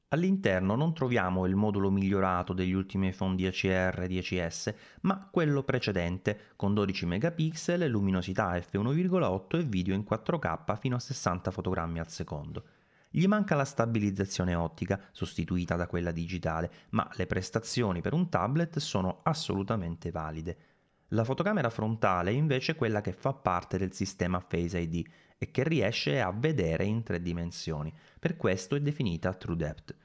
All'interno 0.10 0.76
non 0.76 0.94
troviamo 0.94 1.46
il 1.46 1.56
modulo 1.56 1.90
migliorato 1.90 2.54
degli 2.54 2.74
ultimi 2.74 3.08
iPhone 3.08 3.36
10R 3.36 4.04
e 4.04 4.08
10S, 4.08 4.76
ma 5.02 5.28
quello 5.32 5.64
precedente, 5.64 6.52
con 6.56 6.74
12 6.74 7.06
megapixel, 7.06 7.90
luminosità 7.90 8.56
f1,8 8.56 9.60
e 9.60 9.64
video 9.64 9.96
in 9.96 10.06
4K 10.08 10.78
fino 10.78 10.96
a 10.96 11.00
60 11.00 11.52
fotogrammi 11.52 12.00
al 12.00 12.10
secondo. 12.10 12.64
Gli 13.10 13.28
manca 13.28 13.56
la 13.56 13.66
stabilizzazione 13.66 14.56
ottica, 14.56 15.02
sostituita 15.12 15.76
da 15.76 15.88
quella 15.88 16.12
digitale, 16.12 16.72
ma 16.92 17.10
le 17.14 17.26
prestazioni 17.26 18.02
per 18.02 18.14
un 18.14 18.30
tablet 18.30 18.78
sono 18.80 19.22
assolutamente 19.24 20.12
valide. 20.12 20.58
La 21.10 21.24
fotocamera 21.24 21.70
frontale 21.70 22.32
è 22.32 22.34
invece 22.34 22.74
quella 22.74 23.00
che 23.02 23.14
fa 23.14 23.32
parte 23.32 23.78
del 23.78 23.94
sistema 23.94 24.40
Face 24.40 24.80
ID 24.80 25.06
e 25.38 25.52
che 25.52 25.64
riesce 25.64 26.20
a 26.20 26.32
vedere 26.32 26.86
in 26.86 27.04
tre 27.04 27.22
dimensioni, 27.22 27.94
per 28.20 28.36
questo 28.36 28.76
è 28.76 28.82
definita 28.82 29.34
True 29.36 29.56
Depth. 29.56 29.96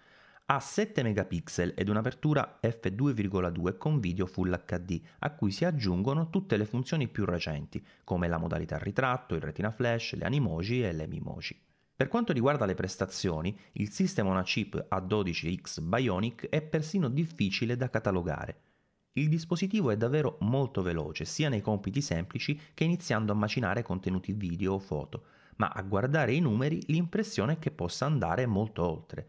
Ha 0.45 0.61
7 0.61 1.03
megapixel 1.03 1.73
ed 1.75 1.89
un'apertura 1.89 2.59
f2,2 2.61 3.79
con 3.79 3.99
video 3.99 4.27
Full 4.27 4.65
HD, 4.67 5.01
a 5.21 5.33
cui 5.33 5.53
si 5.53 5.65
aggiungono 5.65 6.29
tutte 6.29 6.59
le 6.59 6.67
funzioni 6.67 7.09
più 7.09 7.25
recenti, 7.25 7.83
come 8.05 8.29
la 8.29 8.37
modalità 8.37 8.77
ritratto, 8.77 9.35
il 9.35 9.41
retina 9.41 9.71
flash, 9.71 10.15
le 10.15 10.25
animoji 10.25 10.83
e 10.83 10.93
le 10.93 11.07
mimoji. 11.07 11.59
Per 11.97 12.09
quanto 12.09 12.35
riguarda 12.35 12.67
le 12.67 12.75
prestazioni, 12.75 13.59
il 13.73 13.91
sistema 13.91 14.31
una 14.31 14.43
chip 14.43 14.89
A12X 14.91 15.81
Bionic 15.81 16.49
è 16.49 16.61
persino 16.61 17.09
difficile 17.09 17.77
da 17.77 17.89
catalogare. 17.89 18.70
Il 19.15 19.29
dispositivo 19.29 19.91
è 19.91 19.97
davvero 19.97 20.37
molto 20.41 20.83
veloce, 20.83 21.25
sia 21.25 21.49
nei 21.49 21.61
compiti 21.61 22.01
semplici 22.01 22.59
che 22.73 22.85
iniziando 22.85 23.33
a 23.33 23.35
macinare 23.35 23.83
contenuti 23.83 24.33
video 24.33 24.75
o 24.75 24.79
foto, 24.79 25.25
ma 25.57 25.69
a 25.69 25.83
guardare 25.83 26.33
i 26.33 26.41
numeri 26.41 26.81
l'impressione 26.87 27.55
è 27.55 27.59
che 27.59 27.73
possa 27.73 28.07
andare 28.07 28.47
molto 28.47 28.89
oltre. 28.89 29.29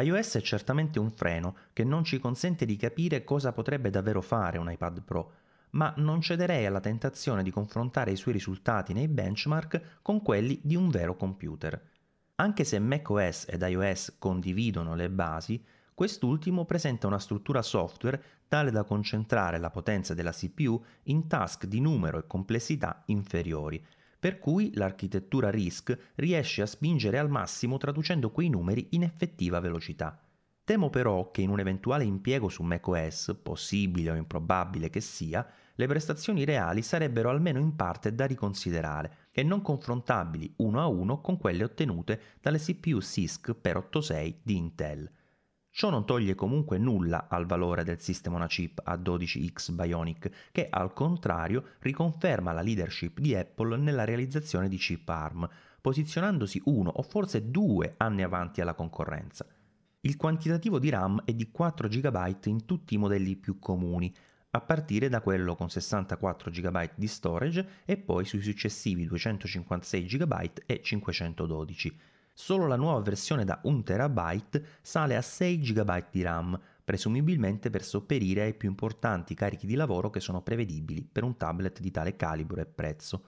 iOS 0.00 0.36
è 0.36 0.40
certamente 0.40 0.98
un 0.98 1.10
freno 1.10 1.56
che 1.72 1.84
non 1.84 2.02
ci 2.02 2.18
consente 2.18 2.66
di 2.66 2.76
capire 2.76 3.22
cosa 3.22 3.52
potrebbe 3.52 3.90
davvero 3.90 4.20
fare 4.20 4.58
un 4.58 4.70
iPad 4.70 5.02
Pro, 5.02 5.32
ma 5.70 5.94
non 5.98 6.20
cederei 6.20 6.66
alla 6.66 6.80
tentazione 6.80 7.44
di 7.44 7.52
confrontare 7.52 8.10
i 8.10 8.16
suoi 8.16 8.34
risultati 8.34 8.92
nei 8.92 9.06
benchmark 9.06 10.00
con 10.02 10.22
quelli 10.22 10.58
di 10.62 10.74
un 10.74 10.90
vero 10.90 11.16
computer. 11.16 11.80
Anche 12.36 12.64
se 12.64 12.78
macOS 12.80 13.46
ed 13.48 13.62
iOS 13.62 14.16
condividono 14.18 14.94
le 14.94 15.08
basi, 15.08 15.62
Quest'ultimo 16.00 16.64
presenta 16.64 17.06
una 17.06 17.18
struttura 17.18 17.60
software 17.60 18.22
tale 18.48 18.70
da 18.70 18.84
concentrare 18.84 19.58
la 19.58 19.68
potenza 19.68 20.14
della 20.14 20.32
CPU 20.32 20.82
in 21.02 21.26
task 21.26 21.66
di 21.66 21.78
numero 21.78 22.18
e 22.18 22.26
complessità 22.26 23.02
inferiori, 23.08 23.84
per 24.18 24.38
cui 24.38 24.74
l'architettura 24.76 25.50
RISC 25.50 26.12
riesce 26.14 26.62
a 26.62 26.66
spingere 26.66 27.18
al 27.18 27.28
massimo 27.28 27.76
traducendo 27.76 28.30
quei 28.30 28.48
numeri 28.48 28.86
in 28.92 29.02
effettiva 29.02 29.60
velocità. 29.60 30.18
Temo 30.64 30.88
però 30.88 31.30
che 31.30 31.42
in 31.42 31.50
un 31.50 31.60
eventuale 31.60 32.04
impiego 32.04 32.48
su 32.48 32.62
macOS, 32.62 33.38
possibile 33.42 34.12
o 34.12 34.14
improbabile 34.14 34.88
che 34.88 35.02
sia, 35.02 35.46
le 35.74 35.86
prestazioni 35.86 36.46
reali 36.46 36.80
sarebbero 36.80 37.28
almeno 37.28 37.58
in 37.58 37.76
parte 37.76 38.14
da 38.14 38.24
riconsiderare 38.24 39.28
e 39.32 39.42
non 39.42 39.60
confrontabili 39.60 40.54
uno 40.60 40.80
a 40.80 40.86
uno 40.86 41.20
con 41.20 41.36
quelle 41.36 41.62
ottenute 41.62 42.38
dalle 42.40 42.58
CPU 42.58 43.02
CISC 43.02 43.52
per 43.52 43.76
86 43.76 44.40
di 44.42 44.56
Intel. 44.56 45.10
Ciò 45.72 45.88
non 45.88 46.04
toglie 46.04 46.34
comunque 46.34 46.78
nulla 46.78 47.28
al 47.28 47.46
valore 47.46 47.84
del 47.84 48.00
System 48.00 48.34
on 48.34 48.42
a 48.42 48.46
Chip 48.48 48.82
A12X 48.84 49.72
Bionic, 49.72 50.50
che 50.50 50.66
al 50.68 50.92
contrario 50.92 51.76
riconferma 51.78 52.52
la 52.52 52.60
leadership 52.60 53.20
di 53.20 53.36
Apple 53.36 53.76
nella 53.76 54.04
realizzazione 54.04 54.68
di 54.68 54.76
chip 54.76 55.08
ARM, 55.08 55.48
posizionandosi 55.80 56.60
uno 56.64 56.90
o 56.90 57.02
forse 57.02 57.50
due 57.50 57.94
anni 57.98 58.22
avanti 58.22 58.60
alla 58.60 58.74
concorrenza. 58.74 59.46
Il 60.00 60.16
quantitativo 60.16 60.80
di 60.80 60.90
RAM 60.90 61.22
è 61.24 61.32
di 61.32 61.50
4 61.50 61.86
GB 61.86 62.46
in 62.46 62.64
tutti 62.64 62.94
i 62.94 62.98
modelli 62.98 63.36
più 63.36 63.60
comuni, 63.60 64.12
a 64.50 64.60
partire 64.60 65.08
da 65.08 65.20
quello 65.20 65.54
con 65.54 65.70
64 65.70 66.50
GB 66.50 66.90
di 66.96 67.06
storage 67.06 67.68
e 67.84 67.96
poi 67.96 68.24
sui 68.24 68.42
successivi 68.42 69.06
256 69.06 70.04
GB 70.04 70.50
e 70.66 70.80
512 70.82 71.98
Solo 72.42 72.66
la 72.66 72.76
nuova 72.76 73.00
versione 73.00 73.44
da 73.44 73.60
1 73.64 73.82
TB 73.82 74.62
sale 74.80 75.14
a 75.14 75.20
6 75.20 75.58
GB 75.58 76.06
di 76.10 76.22
RAM, 76.22 76.58
presumibilmente 76.82 77.68
per 77.68 77.84
sopperire 77.84 78.40
ai 78.40 78.54
più 78.54 78.70
importanti 78.70 79.34
carichi 79.34 79.66
di 79.66 79.74
lavoro 79.74 80.08
che 80.08 80.20
sono 80.20 80.40
prevedibili 80.40 81.04
per 81.04 81.22
un 81.22 81.36
tablet 81.36 81.80
di 81.80 81.90
tale 81.90 82.16
calibro 82.16 82.62
e 82.62 82.64
prezzo. 82.64 83.24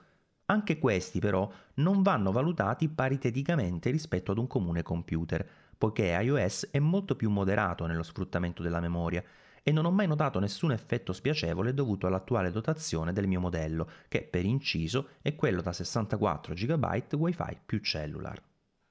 Anche 0.47 0.79
questi 0.79 1.19
però 1.19 1.47
non 1.75 2.01
vanno 2.01 2.31
valutati 2.31 2.89
pariteticamente 2.89 3.91
rispetto 3.91 4.31
ad 4.31 4.39
un 4.39 4.47
comune 4.47 4.81
computer, 4.81 5.47
poiché 5.77 6.05
iOS 6.05 6.69
è 6.71 6.79
molto 6.79 7.15
più 7.15 7.29
moderato 7.29 7.85
nello 7.85 8.03
sfruttamento 8.03 8.63
della 8.63 8.79
memoria 8.79 9.23
e 9.61 9.71
non 9.71 9.85
ho 9.85 9.91
mai 9.91 10.07
notato 10.07 10.39
nessun 10.39 10.71
effetto 10.71 11.13
spiacevole 11.13 11.75
dovuto 11.75 12.07
all'attuale 12.07 12.49
dotazione 12.49 13.13
del 13.13 13.27
mio 13.27 13.39
modello, 13.39 13.87
che 14.07 14.23
per 14.23 14.43
inciso 14.43 15.09
è 15.21 15.35
quello 15.35 15.61
da 15.61 15.71
64 15.71 16.55
GB 16.55 17.13
WiFi 17.13 17.59
più 17.63 17.77
cellular. 17.77 18.41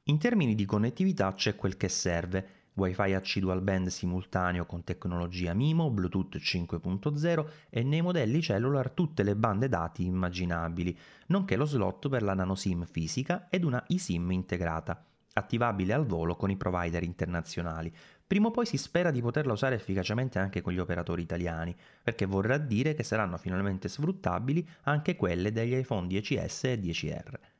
In 0.06 0.18
termini 0.18 0.56
di 0.56 0.64
connettività 0.64 1.32
c'è 1.32 1.54
quel 1.54 1.76
che 1.76 1.88
serve, 1.88 2.70
Wi-Fi 2.74 3.14
AC 3.14 3.38
dual 3.38 3.62
band 3.62 3.86
simultaneo 3.86 4.66
con 4.66 4.82
tecnologia 4.82 5.54
MIMO, 5.54 5.90
Bluetooth 5.90 6.38
5.0 6.38 7.46
e 7.70 7.84
nei 7.84 8.02
modelli 8.02 8.42
cellular 8.42 8.90
tutte 8.90 9.22
le 9.22 9.36
bande 9.36 9.68
dati 9.68 10.04
immaginabili, 10.04 10.98
nonché 11.26 11.54
lo 11.54 11.66
slot 11.66 12.08
per 12.08 12.24
la 12.24 12.34
nano 12.34 12.56
SIM 12.56 12.84
fisica 12.84 13.46
ed 13.48 13.62
una 13.62 13.84
eSIM 13.86 14.32
integrata, 14.32 15.06
attivabile 15.34 15.92
al 15.92 16.04
volo 16.04 16.34
con 16.34 16.50
i 16.50 16.56
provider 16.56 17.04
internazionali. 17.04 17.94
Prima 18.26 18.48
o 18.48 18.50
poi 18.50 18.66
si 18.66 18.78
spera 18.78 19.12
di 19.12 19.20
poterla 19.20 19.52
usare 19.52 19.76
efficacemente 19.76 20.40
anche 20.40 20.62
con 20.62 20.72
gli 20.72 20.80
operatori 20.80 21.22
italiani, 21.22 21.76
perché 22.02 22.26
vorrà 22.26 22.58
dire 22.58 22.94
che 22.94 23.04
saranno 23.04 23.36
finalmente 23.36 23.86
sfruttabili 23.86 24.68
anche 24.82 25.14
quelle 25.14 25.52
degli 25.52 25.74
iPhone 25.74 26.08
10S 26.08 26.66
e 26.66 26.80
10R. 26.80 27.51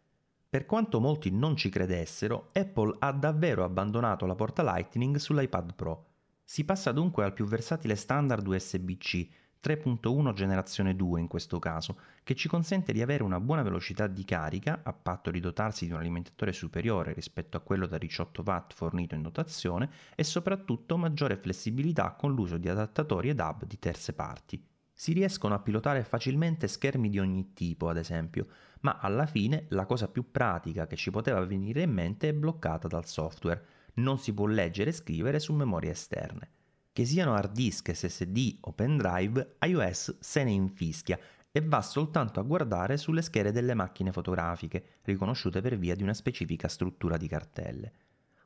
Per 0.53 0.67
quanto 0.67 1.01
molti 1.01 1.31
non 1.31 1.57
ci 1.57 1.71
credessero, 1.71 2.51
Apple 2.53 2.97
ha 2.99 3.11
davvero 3.13 3.65
abbandonato 3.65 4.27
la 4.27 4.35
porta 4.35 4.63
Lightning 4.63 5.17
sull'iPad 5.17 5.75
Pro. 5.75 6.09
Si 6.45 6.67
passa 6.67 6.93
dunque 6.93 7.25
al 7.25 7.33
più 7.33 7.47
versatile 7.47 7.95
standard 7.97 8.47
USB-C, 8.47 9.29
3.1 9.65 10.35
generazione 10.35 10.95
2 10.95 11.21
in 11.21 11.27
questo 11.27 11.59
caso, 11.59 11.97
che 12.23 12.35
ci 12.35 12.49
consente 12.49 12.93
di 12.93 13.01
avere 13.01 13.23
una 13.23 13.41
buona 13.41 13.63
velocità 13.63 14.07
di 14.07 14.27
carica, 14.27 14.83
a 14.83 14.93
patto 14.93 15.31
di 15.31 15.41
dotarsi 15.41 15.87
di 15.87 15.93
un 15.93 16.01
alimentatore 16.01 16.53
superiore 16.53 17.15
rispetto 17.15 17.57
a 17.57 17.61
quello 17.61 17.87
da 17.87 17.97
18 17.97 18.43
watt 18.45 18.75
fornito 18.75 19.15
in 19.15 19.23
dotazione, 19.23 19.89
e 20.15 20.23
soprattutto 20.23 20.99
maggiore 20.99 21.39
flessibilità 21.39 22.11
con 22.11 22.35
l'uso 22.35 22.59
di 22.59 22.69
adattatori 22.69 23.31
ed 23.31 23.41
hub 23.41 23.65
di 23.65 23.79
terze 23.79 24.13
parti. 24.13 24.63
Si 24.93 25.15
riescono 25.15 25.55
a 25.55 25.61
pilotare 25.61 26.05
facilmente 26.05 26.69
schermi 26.69 27.09
di 27.09 27.19
ogni 27.19 27.55
tipo, 27.55 27.89
ad 27.89 27.97
esempio, 27.97 28.47
ma 28.83 28.99
alla 29.01 29.27
fine 29.27 29.67
la 29.71 29.87
cosa 29.87 30.09
più 30.09 30.31
pratica 30.31 30.87
che 30.87 30.97
ci 30.97 31.11
poteva 31.11 31.45
venire 31.45 31.83
in 31.83 31.93
mente 31.93 32.29
è 32.29 32.35
bloccata 32.35 32.89
dal 32.89 33.07
software. 33.07 33.65
Non 33.95 34.19
si 34.19 34.33
può 34.33 34.47
leggere 34.47 34.91
e 34.91 34.95
scrivere 34.95 35.39
su 35.39 35.53
memorie 35.53 35.91
esterne. 35.91 36.51
Che 36.93 37.05
siano 37.05 37.35
hard 37.35 37.53
disk, 37.53 37.95
SSD 37.95 38.59
o 38.61 38.73
pendrive, 38.73 39.57
iOS 39.61 40.19
se 40.21 40.45
ne 40.45 40.51
infischia 40.51 41.19
e 41.51 41.61
va 41.61 41.83
soltanto 41.83 42.41
a 42.41 42.43
guardare 42.43 42.97
sulle 42.97 43.23
schede 43.23 43.53
delle 43.53 43.75
macchine 43.75 44.11
fotografiche, 44.11 44.99
riconosciute 45.03 45.61
per 45.61 45.79
via 45.79 45.95
di 45.95 46.03
una 46.03 46.15
specifica 46.15 46.69
struttura 46.69 47.17
di 47.17 47.29
cartelle. 47.29 47.93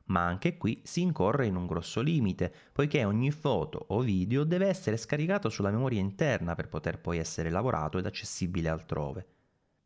Ma 0.05 0.25
anche 0.25 0.57
qui 0.57 0.81
si 0.83 1.01
incorre 1.01 1.47
in 1.47 1.55
un 1.55 1.65
grosso 1.65 2.01
limite, 2.01 2.53
poiché 2.71 3.03
ogni 3.03 3.31
foto 3.31 3.85
o 3.89 4.01
video 4.01 4.43
deve 4.43 4.67
essere 4.67 4.97
scaricato 4.97 5.49
sulla 5.49 5.71
memoria 5.71 5.99
interna 5.99 6.55
per 6.55 6.69
poter 6.69 6.99
poi 6.99 7.17
essere 7.17 7.49
lavorato 7.49 7.97
ed 7.97 8.05
accessibile 8.05 8.69
altrove. 8.69 9.36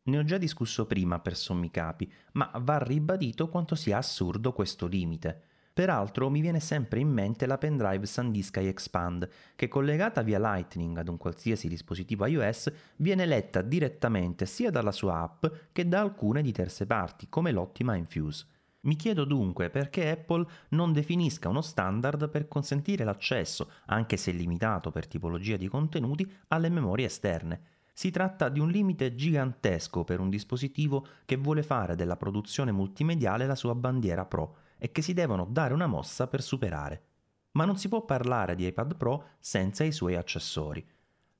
Ne 0.04 0.18
ho 0.18 0.24
già 0.24 0.36
discusso 0.36 0.86
prima 0.86 1.20
per 1.20 1.36
sommi 1.36 1.70
capi, 1.70 2.10
ma 2.32 2.50
va 2.60 2.78
ribadito 2.78 3.48
quanto 3.48 3.76
sia 3.76 3.98
assurdo 3.98 4.52
questo 4.52 4.86
limite. 4.86 5.44
Peraltro 5.72 6.28
mi 6.28 6.40
viene 6.40 6.60
sempre 6.60 7.00
in 7.00 7.08
mente 7.08 7.46
la 7.46 7.56
pendrive 7.56 8.04
SanDisk 8.04 8.56
Expand, 8.58 9.28
che 9.54 9.68
collegata 9.68 10.22
via 10.22 10.38
Lightning 10.38 10.98
ad 10.98 11.08
un 11.08 11.16
qualsiasi 11.16 11.68
dispositivo 11.68 12.26
iOS 12.26 12.70
viene 12.96 13.24
letta 13.24 13.62
direttamente 13.62 14.44
sia 14.44 14.70
dalla 14.70 14.92
sua 14.92 15.20
app 15.20 15.46
che 15.72 15.88
da 15.88 16.00
alcune 16.00 16.42
di 16.42 16.52
terze 16.52 16.84
parti, 16.84 17.28
come 17.30 17.52
l'ottima 17.52 17.94
Infuse. 17.94 18.46
Mi 18.80 18.96
chiedo 18.96 19.24
dunque 19.24 19.70
perché 19.70 20.10
Apple 20.10 20.44
non 20.70 20.92
definisca 20.92 21.48
uno 21.48 21.62
standard 21.62 22.28
per 22.28 22.48
consentire 22.48 23.04
l'accesso, 23.04 23.70
anche 23.86 24.16
se 24.16 24.32
limitato 24.32 24.90
per 24.90 25.06
tipologia 25.06 25.56
di 25.56 25.68
contenuti, 25.68 26.30
alle 26.48 26.68
memorie 26.68 27.06
esterne. 27.06 27.60
Si 27.92 28.10
tratta 28.10 28.48
di 28.48 28.58
un 28.58 28.70
limite 28.70 29.14
gigantesco 29.14 30.02
per 30.02 30.18
un 30.18 30.30
dispositivo 30.30 31.06
che 31.26 31.36
vuole 31.36 31.62
fare 31.62 31.94
della 31.94 32.16
produzione 32.16 32.72
multimediale 32.72 33.46
la 33.46 33.54
sua 33.54 33.74
bandiera 33.74 34.24
pro 34.24 34.56
e 34.78 34.90
che 34.90 35.02
si 35.02 35.12
devono 35.12 35.46
dare 35.48 35.74
una 35.74 35.86
mossa 35.86 36.26
per 36.26 36.42
superare. 36.42 37.04
Ma 37.52 37.64
non 37.66 37.76
si 37.76 37.88
può 37.88 38.04
parlare 38.04 38.54
di 38.54 38.66
iPad 38.66 38.96
Pro 38.96 39.24
senza 39.38 39.84
i 39.84 39.92
suoi 39.92 40.16
accessori. 40.16 40.84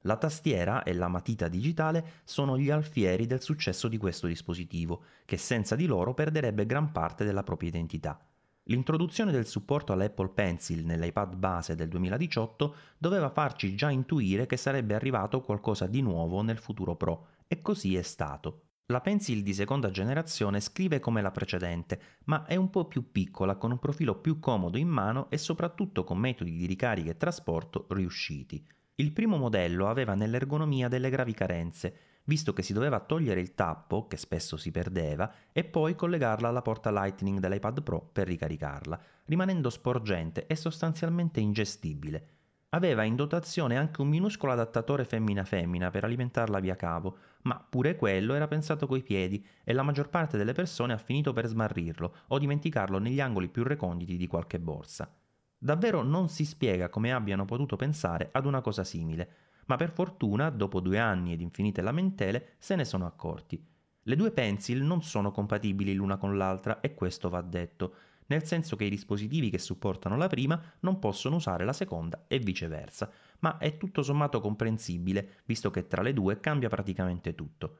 La 0.02 0.16
tastiera 0.16 0.82
e 0.82 0.92
la 0.92 1.08
matita 1.08 1.48
digitale 1.48 2.20
sono 2.24 2.58
gli 2.58 2.70
alfieri 2.70 3.26
del 3.26 3.40
successo 3.40 3.88
di 3.88 3.96
questo 3.96 4.26
dispositivo, 4.26 5.04
che 5.24 5.36
senza 5.36 5.74
di 5.74 5.86
loro 5.86 6.12
perderebbe 6.12 6.66
gran 6.66 6.92
parte 6.92 7.24
della 7.24 7.42
propria 7.42 7.70
identità. 7.70 8.20
L'introduzione 8.66 9.32
del 9.32 9.46
supporto 9.46 9.92
all'Apple 9.92 10.28
Pencil 10.28 10.84
nell'iPad 10.84 11.34
base 11.34 11.74
del 11.74 11.88
2018 11.88 12.74
doveva 12.96 13.28
farci 13.28 13.74
già 13.74 13.90
intuire 13.90 14.46
che 14.46 14.56
sarebbe 14.56 14.94
arrivato 14.94 15.40
qualcosa 15.40 15.88
di 15.88 16.00
nuovo 16.00 16.42
nel 16.42 16.58
futuro 16.58 16.94
Pro, 16.94 17.26
e 17.48 17.60
così 17.60 17.96
è 17.96 18.02
stato. 18.02 18.66
La 18.86 19.00
Pencil 19.00 19.42
di 19.42 19.52
seconda 19.52 19.90
generazione 19.90 20.60
scrive 20.60 21.00
come 21.00 21.22
la 21.22 21.32
precedente, 21.32 22.00
ma 22.26 22.44
è 22.44 22.54
un 22.54 22.70
po' 22.70 22.86
più 22.86 23.10
piccola, 23.10 23.56
con 23.56 23.72
un 23.72 23.80
profilo 23.80 24.20
più 24.20 24.38
comodo 24.38 24.78
in 24.78 24.88
mano 24.88 25.28
e 25.28 25.38
soprattutto 25.38 26.04
con 26.04 26.18
metodi 26.18 26.52
di 26.56 26.66
ricarica 26.66 27.10
e 27.10 27.16
trasporto 27.16 27.86
riusciti. 27.90 28.64
Il 28.96 29.12
primo 29.12 29.38
modello 29.38 29.88
aveva 29.88 30.14
nell'ergonomia 30.14 30.86
delle 30.86 31.10
gravi 31.10 31.34
carenze, 31.34 31.96
visto 32.24 32.52
che 32.52 32.62
si 32.62 32.72
doveva 32.72 33.00
togliere 33.00 33.40
il 33.40 33.54
tappo, 33.54 34.06
che 34.06 34.16
spesso 34.16 34.56
si 34.56 34.70
perdeva, 34.70 35.32
e 35.52 35.64
poi 35.64 35.94
collegarla 35.94 36.48
alla 36.48 36.62
porta 36.62 36.90
Lightning 36.90 37.38
dell'iPad 37.38 37.82
Pro 37.82 38.00
per 38.12 38.26
ricaricarla, 38.26 39.00
rimanendo 39.24 39.70
sporgente 39.70 40.46
e 40.46 40.54
sostanzialmente 40.54 41.40
ingestibile. 41.40 42.26
Aveva 42.74 43.02
in 43.02 43.16
dotazione 43.16 43.76
anche 43.76 44.00
un 44.00 44.08
minuscolo 44.08 44.52
adattatore 44.52 45.04
femmina-femmina 45.04 45.90
per 45.90 46.04
alimentarla 46.04 46.58
via 46.58 46.74
cavo, 46.74 47.16
ma 47.42 47.58
pure 47.68 47.96
quello 47.96 48.32
era 48.32 48.48
pensato 48.48 48.86
coi 48.86 49.02
piedi 49.02 49.44
e 49.62 49.74
la 49.74 49.82
maggior 49.82 50.08
parte 50.08 50.38
delle 50.38 50.54
persone 50.54 50.94
ha 50.94 50.98
finito 50.98 51.34
per 51.34 51.46
smarrirlo 51.46 52.14
o 52.28 52.38
dimenticarlo 52.38 52.98
negli 52.98 53.20
angoli 53.20 53.48
più 53.48 53.62
reconditi 53.62 54.16
di 54.16 54.26
qualche 54.26 54.58
borsa. 54.58 55.14
Davvero 55.58 56.02
non 56.02 56.30
si 56.30 56.46
spiega 56.46 56.88
come 56.88 57.12
abbiano 57.12 57.44
potuto 57.44 57.76
pensare 57.76 58.30
ad 58.32 58.46
una 58.46 58.62
cosa 58.62 58.84
simile, 58.84 59.30
ma 59.66 59.76
per 59.76 59.90
fortuna, 59.90 60.50
dopo 60.50 60.80
due 60.80 60.98
anni 60.98 61.32
ed 61.32 61.40
infinite 61.40 61.82
lamentele, 61.82 62.54
se 62.58 62.76
ne 62.76 62.84
sono 62.84 63.06
accorti. 63.06 63.62
Le 64.02 64.16
due 64.16 64.32
pencil 64.32 64.82
non 64.82 65.02
sono 65.02 65.30
compatibili 65.30 65.94
l'una 65.94 66.16
con 66.16 66.36
l'altra 66.36 66.80
e 66.80 66.94
questo 66.94 67.28
va 67.28 67.40
detto, 67.40 67.94
nel 68.26 68.44
senso 68.44 68.76
che 68.76 68.84
i 68.84 68.90
dispositivi 68.90 69.50
che 69.50 69.58
supportano 69.58 70.16
la 70.16 70.26
prima 70.26 70.60
non 70.80 70.98
possono 70.98 71.36
usare 71.36 71.64
la 71.64 71.72
seconda 71.72 72.24
e 72.26 72.38
viceversa, 72.38 73.10
ma 73.40 73.58
è 73.58 73.76
tutto 73.76 74.02
sommato 74.02 74.40
comprensibile, 74.40 75.42
visto 75.44 75.70
che 75.70 75.86
tra 75.86 76.02
le 76.02 76.12
due 76.12 76.40
cambia 76.40 76.68
praticamente 76.68 77.34
tutto. 77.34 77.78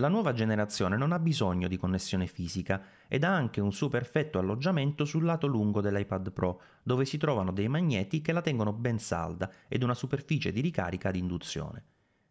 La 0.00 0.08
nuova 0.08 0.32
generazione 0.32 0.96
non 0.96 1.12
ha 1.12 1.18
bisogno 1.18 1.68
di 1.68 1.76
connessione 1.76 2.26
fisica 2.26 2.82
ed 3.06 3.22
ha 3.22 3.34
anche 3.34 3.60
un 3.60 3.70
suo 3.70 3.88
perfetto 3.88 4.38
alloggiamento 4.38 5.04
sul 5.04 5.24
lato 5.24 5.46
lungo 5.46 5.82
dell'iPad 5.82 6.32
Pro, 6.32 6.62
dove 6.82 7.04
si 7.04 7.18
trovano 7.18 7.52
dei 7.52 7.68
magneti 7.68 8.22
che 8.22 8.32
la 8.32 8.40
tengono 8.40 8.72
ben 8.72 8.98
salda 8.98 9.52
ed 9.68 9.82
una 9.82 9.92
superficie 9.92 10.52
di 10.52 10.62
ricarica 10.62 11.10
ad 11.10 11.16
induzione. 11.16 11.84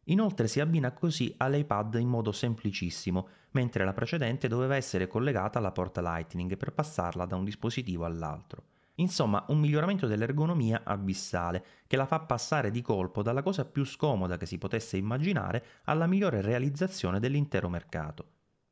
Inoltre 0.05 0.47
si 0.47 0.59
abbina 0.59 0.93
così 0.93 1.31
all'iPad 1.37 1.93
in 1.99 2.07
modo 2.07 2.31
semplicissimo, 2.31 3.27
mentre 3.51 3.85
la 3.85 3.93
precedente 3.93 4.47
doveva 4.47 4.75
essere 4.75 5.05
collegata 5.05 5.59
alla 5.59 5.71
porta 5.71 6.01
Lightning 6.01 6.57
per 6.57 6.73
passarla 6.73 7.27
da 7.27 7.35
un 7.35 7.43
dispositivo 7.43 8.03
all'altro. 8.03 8.63
Insomma, 8.99 9.45
un 9.47 9.59
miglioramento 9.59 10.07
dell'ergonomia 10.07 10.81
abissale, 10.83 11.63
che 11.87 11.95
la 11.95 12.05
fa 12.05 12.19
passare 12.19 12.69
di 12.69 12.81
colpo 12.81 13.21
dalla 13.21 13.41
cosa 13.41 13.65
più 13.65 13.85
scomoda 13.85 14.37
che 14.37 14.45
si 14.45 14.57
potesse 14.57 14.97
immaginare 14.97 15.63
alla 15.85 16.05
migliore 16.05 16.41
realizzazione 16.41 17.19
dell'intero 17.19 17.69
mercato. 17.69 18.25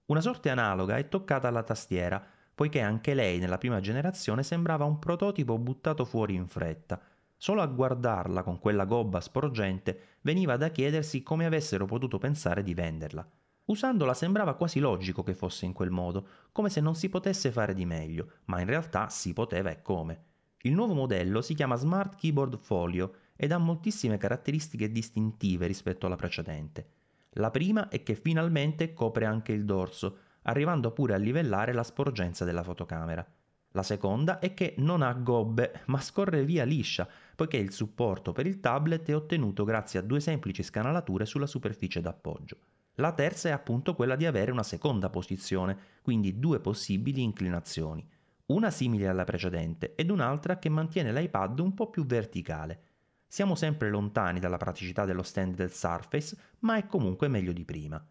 Una 0.07 0.21
sorte 0.21 0.49
analoga 0.49 0.97
è 0.97 1.07
toccata 1.07 1.47
alla 1.47 1.63
tastiera, 1.63 2.23
poiché 2.53 2.81
anche 2.81 3.13
lei 3.13 3.39
nella 3.39 3.57
prima 3.57 3.79
generazione 3.79 4.43
sembrava 4.43 4.83
un 4.83 4.99
prototipo 4.99 5.57
buttato 5.57 6.05
fuori 6.05 6.33
in 6.33 6.47
fretta. 6.47 6.99
Solo 7.37 7.61
a 7.61 7.67
guardarla 7.67 8.43
con 8.43 8.59
quella 8.59 8.85
gobba 8.85 9.21
sporgente 9.21 10.17
veniva 10.21 10.57
da 10.57 10.69
chiedersi 10.69 11.23
come 11.23 11.45
avessero 11.45 11.85
potuto 11.85 12.17
pensare 12.17 12.63
di 12.63 12.73
venderla. 12.73 13.25
Usandola 13.67 14.13
sembrava 14.13 14.55
quasi 14.55 14.79
logico 14.79 15.23
che 15.23 15.33
fosse 15.33 15.65
in 15.65 15.73
quel 15.73 15.89
modo, 15.89 16.27
come 16.53 16.69
se 16.69 16.79
non 16.79 16.95
si 16.95 17.09
potesse 17.09 17.51
fare 17.51 17.73
di 17.73 17.85
meglio, 17.85 18.31
ma 18.45 18.61
in 18.61 18.65
realtà 18.65 19.09
si 19.09 19.33
poteva 19.33 19.69
e 19.69 19.81
come. 19.81 20.23
Il 20.61 20.73
nuovo 20.73 20.93
modello 20.93 21.41
si 21.41 21.53
chiama 21.53 21.75
Smart 21.75 22.15
Keyboard 22.15 22.57
Folio 22.57 23.13
ed 23.35 23.51
ha 23.51 23.57
moltissime 23.57 24.17
caratteristiche 24.17 24.89
distintive 24.89 25.67
rispetto 25.67 26.05
alla 26.05 26.15
precedente. 26.15 26.91
La 27.31 27.51
prima 27.51 27.89
è 27.89 28.03
che 28.03 28.15
finalmente 28.15 28.93
copre 28.93 29.25
anche 29.25 29.51
il 29.51 29.65
dorso, 29.65 30.17
arrivando 30.43 30.91
pure 30.91 31.13
a 31.13 31.17
livellare 31.17 31.73
la 31.73 31.83
sporgenza 31.83 32.45
della 32.45 32.63
fotocamera. 32.63 33.25
La 33.71 33.83
seconda 33.83 34.39
è 34.39 34.53
che 34.53 34.75
non 34.77 35.01
ha 35.01 35.11
gobbe, 35.11 35.81
ma 35.87 35.99
scorre 35.99 36.45
via 36.45 36.63
liscia, 36.63 37.07
poiché 37.37 37.57
il 37.57 37.71
supporto 37.71 38.31
per 38.31 38.47
il 38.47 38.59
tablet 38.59 39.07
è 39.09 39.15
ottenuto 39.15 39.63
grazie 39.63 39.99
a 39.99 40.01
due 40.01 40.19
semplici 40.19 40.63
scanalature 40.63 41.27
sulla 41.27 41.45
superficie 41.45 42.01
d'appoggio. 42.01 42.57
La 42.95 43.13
terza 43.13 43.49
è 43.49 43.51
appunto 43.51 43.93
quella 43.93 44.15
di 44.15 44.25
avere 44.25 44.49
una 44.49 44.63
seconda 44.63 45.11
posizione, 45.11 45.77
quindi 46.01 46.39
due 46.39 46.59
possibili 46.59 47.21
inclinazioni, 47.21 48.03
una 48.47 48.71
simile 48.71 49.07
alla 49.07 49.23
precedente 49.23 49.93
ed 49.93 50.09
un'altra 50.09 50.57
che 50.57 50.69
mantiene 50.69 51.13
l'iPad 51.13 51.59
un 51.59 51.75
po' 51.75 51.91
più 51.91 52.07
verticale. 52.07 52.81
Siamo 53.27 53.53
sempre 53.53 53.91
lontani 53.91 54.39
dalla 54.39 54.57
praticità 54.57 55.05
dello 55.05 55.21
stand 55.21 55.53
del 55.53 55.71
Surface, 55.71 56.35
ma 56.61 56.77
è 56.77 56.87
comunque 56.87 57.27
meglio 57.27 57.53
di 57.53 57.65
prima. 57.65 58.03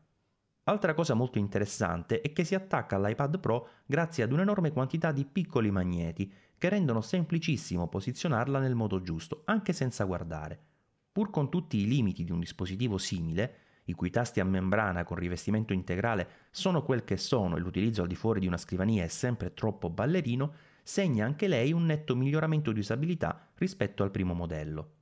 Altra 0.69 0.95
cosa 0.95 1.15
molto 1.15 1.39
interessante 1.39 2.21
è 2.21 2.33
che 2.33 2.45
si 2.45 2.55
attacca 2.55 2.95
all'iPad 2.95 3.41
Pro 3.41 3.69
grazie 3.87 4.23
ad 4.23 4.31
un'enorme 4.31 4.71
quantità 4.71 5.11
di 5.11 5.25
piccoli 5.25 5.73
magneti 5.73 6.33
che 6.59 6.69
rendono 6.69 7.01
semplicissimo 7.01 7.89
posizionarla 7.89 8.59
nel 8.59 8.75
modo 8.75 9.03
giusto, 9.03 9.43
anche 9.45 9.73
senza 9.73 10.05
guardare. 10.05 10.59
Pur 11.13 11.31
con 11.31 11.51
tutti 11.51 11.79
i 11.79 11.87
limiti 11.87 12.25
di 12.25 12.33
un 12.33 12.41
dispositivo 12.41 12.99
simile, 12.99 13.59
i 13.85 13.93
cui 13.93 14.11
tasti 14.11 14.41
a 14.41 14.45
membrana 14.45 15.05
con 15.05 15.17
rivestimento 15.17 15.73
integrale 15.73 16.29
sono 16.51 16.83
quel 16.83 17.05
che 17.05 17.17
sono 17.17 17.57
e 17.57 17.61
l'utilizzo 17.61 18.03
al 18.03 18.09
di 18.09 18.17
fuori 18.17 18.41
di 18.41 18.47
una 18.47 18.57
scrivania 18.57 19.05
è 19.05 19.09
sempre 19.09 19.55
troppo 19.55 19.91
ballerino, 19.91 20.53
segna 20.83 21.25
anche 21.25 21.49
lei 21.49 21.73
un 21.73 21.85
netto 21.85 22.17
miglioramento 22.17 22.73
di 22.73 22.81
usabilità 22.81 23.49
rispetto 23.55 24.03
al 24.03 24.11
primo 24.11 24.35
modello. 24.35 24.96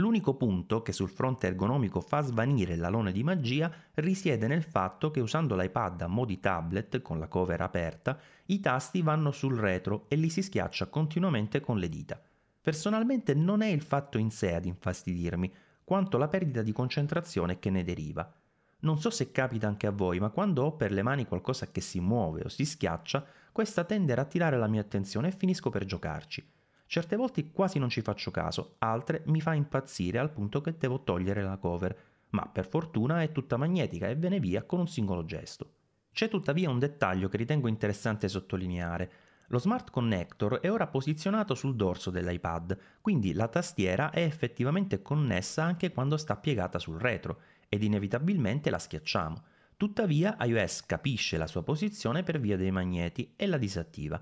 L'unico 0.00 0.32
punto 0.32 0.80
che 0.80 0.92
sul 0.92 1.10
fronte 1.10 1.46
ergonomico 1.46 2.00
fa 2.00 2.22
svanire 2.22 2.74
l'alone 2.74 3.12
di 3.12 3.22
magia 3.22 3.70
risiede 3.96 4.46
nel 4.46 4.62
fatto 4.62 5.10
che 5.10 5.20
usando 5.20 5.54
l'iPad 5.54 6.00
a 6.00 6.06
modi 6.06 6.40
tablet 6.40 7.02
con 7.02 7.18
la 7.18 7.28
cover 7.28 7.60
aperta, 7.60 8.18
i 8.46 8.60
tasti 8.60 9.02
vanno 9.02 9.30
sul 9.30 9.58
retro 9.58 10.06
e 10.08 10.16
li 10.16 10.30
si 10.30 10.40
schiaccia 10.40 10.86
continuamente 10.86 11.60
con 11.60 11.76
le 11.76 11.90
dita. 11.90 12.18
Personalmente 12.62 13.34
non 13.34 13.60
è 13.60 13.66
il 13.66 13.82
fatto 13.82 14.16
in 14.16 14.30
sé 14.30 14.54
ad 14.54 14.64
infastidirmi, 14.64 15.52
quanto 15.84 16.16
la 16.16 16.28
perdita 16.28 16.62
di 16.62 16.72
concentrazione 16.72 17.58
che 17.58 17.68
ne 17.68 17.84
deriva. 17.84 18.32
Non 18.80 18.98
so 18.98 19.10
se 19.10 19.30
capita 19.30 19.66
anche 19.66 19.86
a 19.86 19.90
voi, 19.90 20.18
ma 20.18 20.30
quando 20.30 20.64
ho 20.64 20.76
per 20.76 20.92
le 20.92 21.02
mani 21.02 21.26
qualcosa 21.26 21.70
che 21.70 21.82
si 21.82 22.00
muove 22.00 22.44
o 22.44 22.48
si 22.48 22.64
schiaccia, 22.64 23.22
questa 23.52 23.84
tende 23.84 24.12
ad 24.12 24.18
attirare 24.18 24.56
la 24.56 24.66
mia 24.66 24.80
attenzione 24.80 25.28
e 25.28 25.32
finisco 25.32 25.68
per 25.68 25.84
giocarci. 25.84 26.58
Certe 26.90 27.14
volte 27.14 27.52
quasi 27.52 27.78
non 27.78 27.88
ci 27.88 28.00
faccio 28.00 28.32
caso, 28.32 28.74
altre 28.78 29.22
mi 29.26 29.40
fa 29.40 29.54
impazzire 29.54 30.18
al 30.18 30.32
punto 30.32 30.60
che 30.60 30.74
devo 30.76 31.04
togliere 31.04 31.40
la 31.40 31.56
cover, 31.56 31.96
ma 32.30 32.48
per 32.52 32.66
fortuna 32.66 33.22
è 33.22 33.30
tutta 33.30 33.56
magnetica 33.56 34.08
e 34.08 34.16
ve 34.16 34.28
ne 34.28 34.40
via 34.40 34.64
con 34.64 34.80
un 34.80 34.88
singolo 34.88 35.24
gesto. 35.24 35.74
C'è 36.10 36.28
tuttavia 36.28 36.68
un 36.68 36.80
dettaglio 36.80 37.28
che 37.28 37.36
ritengo 37.36 37.68
interessante 37.68 38.26
sottolineare. 38.26 39.12
Lo 39.50 39.60
Smart 39.60 39.88
Connector 39.92 40.58
è 40.58 40.68
ora 40.68 40.88
posizionato 40.88 41.54
sul 41.54 41.76
dorso 41.76 42.10
dell'iPad, 42.10 42.76
quindi 43.00 43.34
la 43.34 43.46
tastiera 43.46 44.10
è 44.10 44.22
effettivamente 44.22 45.00
connessa 45.00 45.62
anche 45.62 45.92
quando 45.92 46.16
sta 46.16 46.34
piegata 46.34 46.80
sul 46.80 46.98
retro 46.98 47.42
ed 47.68 47.84
inevitabilmente 47.84 48.68
la 48.68 48.80
schiacciamo. 48.80 49.44
Tuttavia 49.76 50.36
iOS 50.40 50.86
capisce 50.86 51.36
la 51.36 51.46
sua 51.46 51.62
posizione 51.62 52.24
per 52.24 52.40
via 52.40 52.56
dei 52.56 52.72
magneti 52.72 53.32
e 53.36 53.46
la 53.46 53.58
disattiva. 53.58 54.20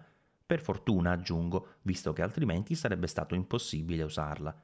Per 0.48 0.62
fortuna, 0.62 1.10
aggiungo, 1.10 1.74
visto 1.82 2.14
che 2.14 2.22
altrimenti 2.22 2.74
sarebbe 2.74 3.06
stato 3.06 3.34
impossibile 3.34 4.02
usarla. 4.02 4.58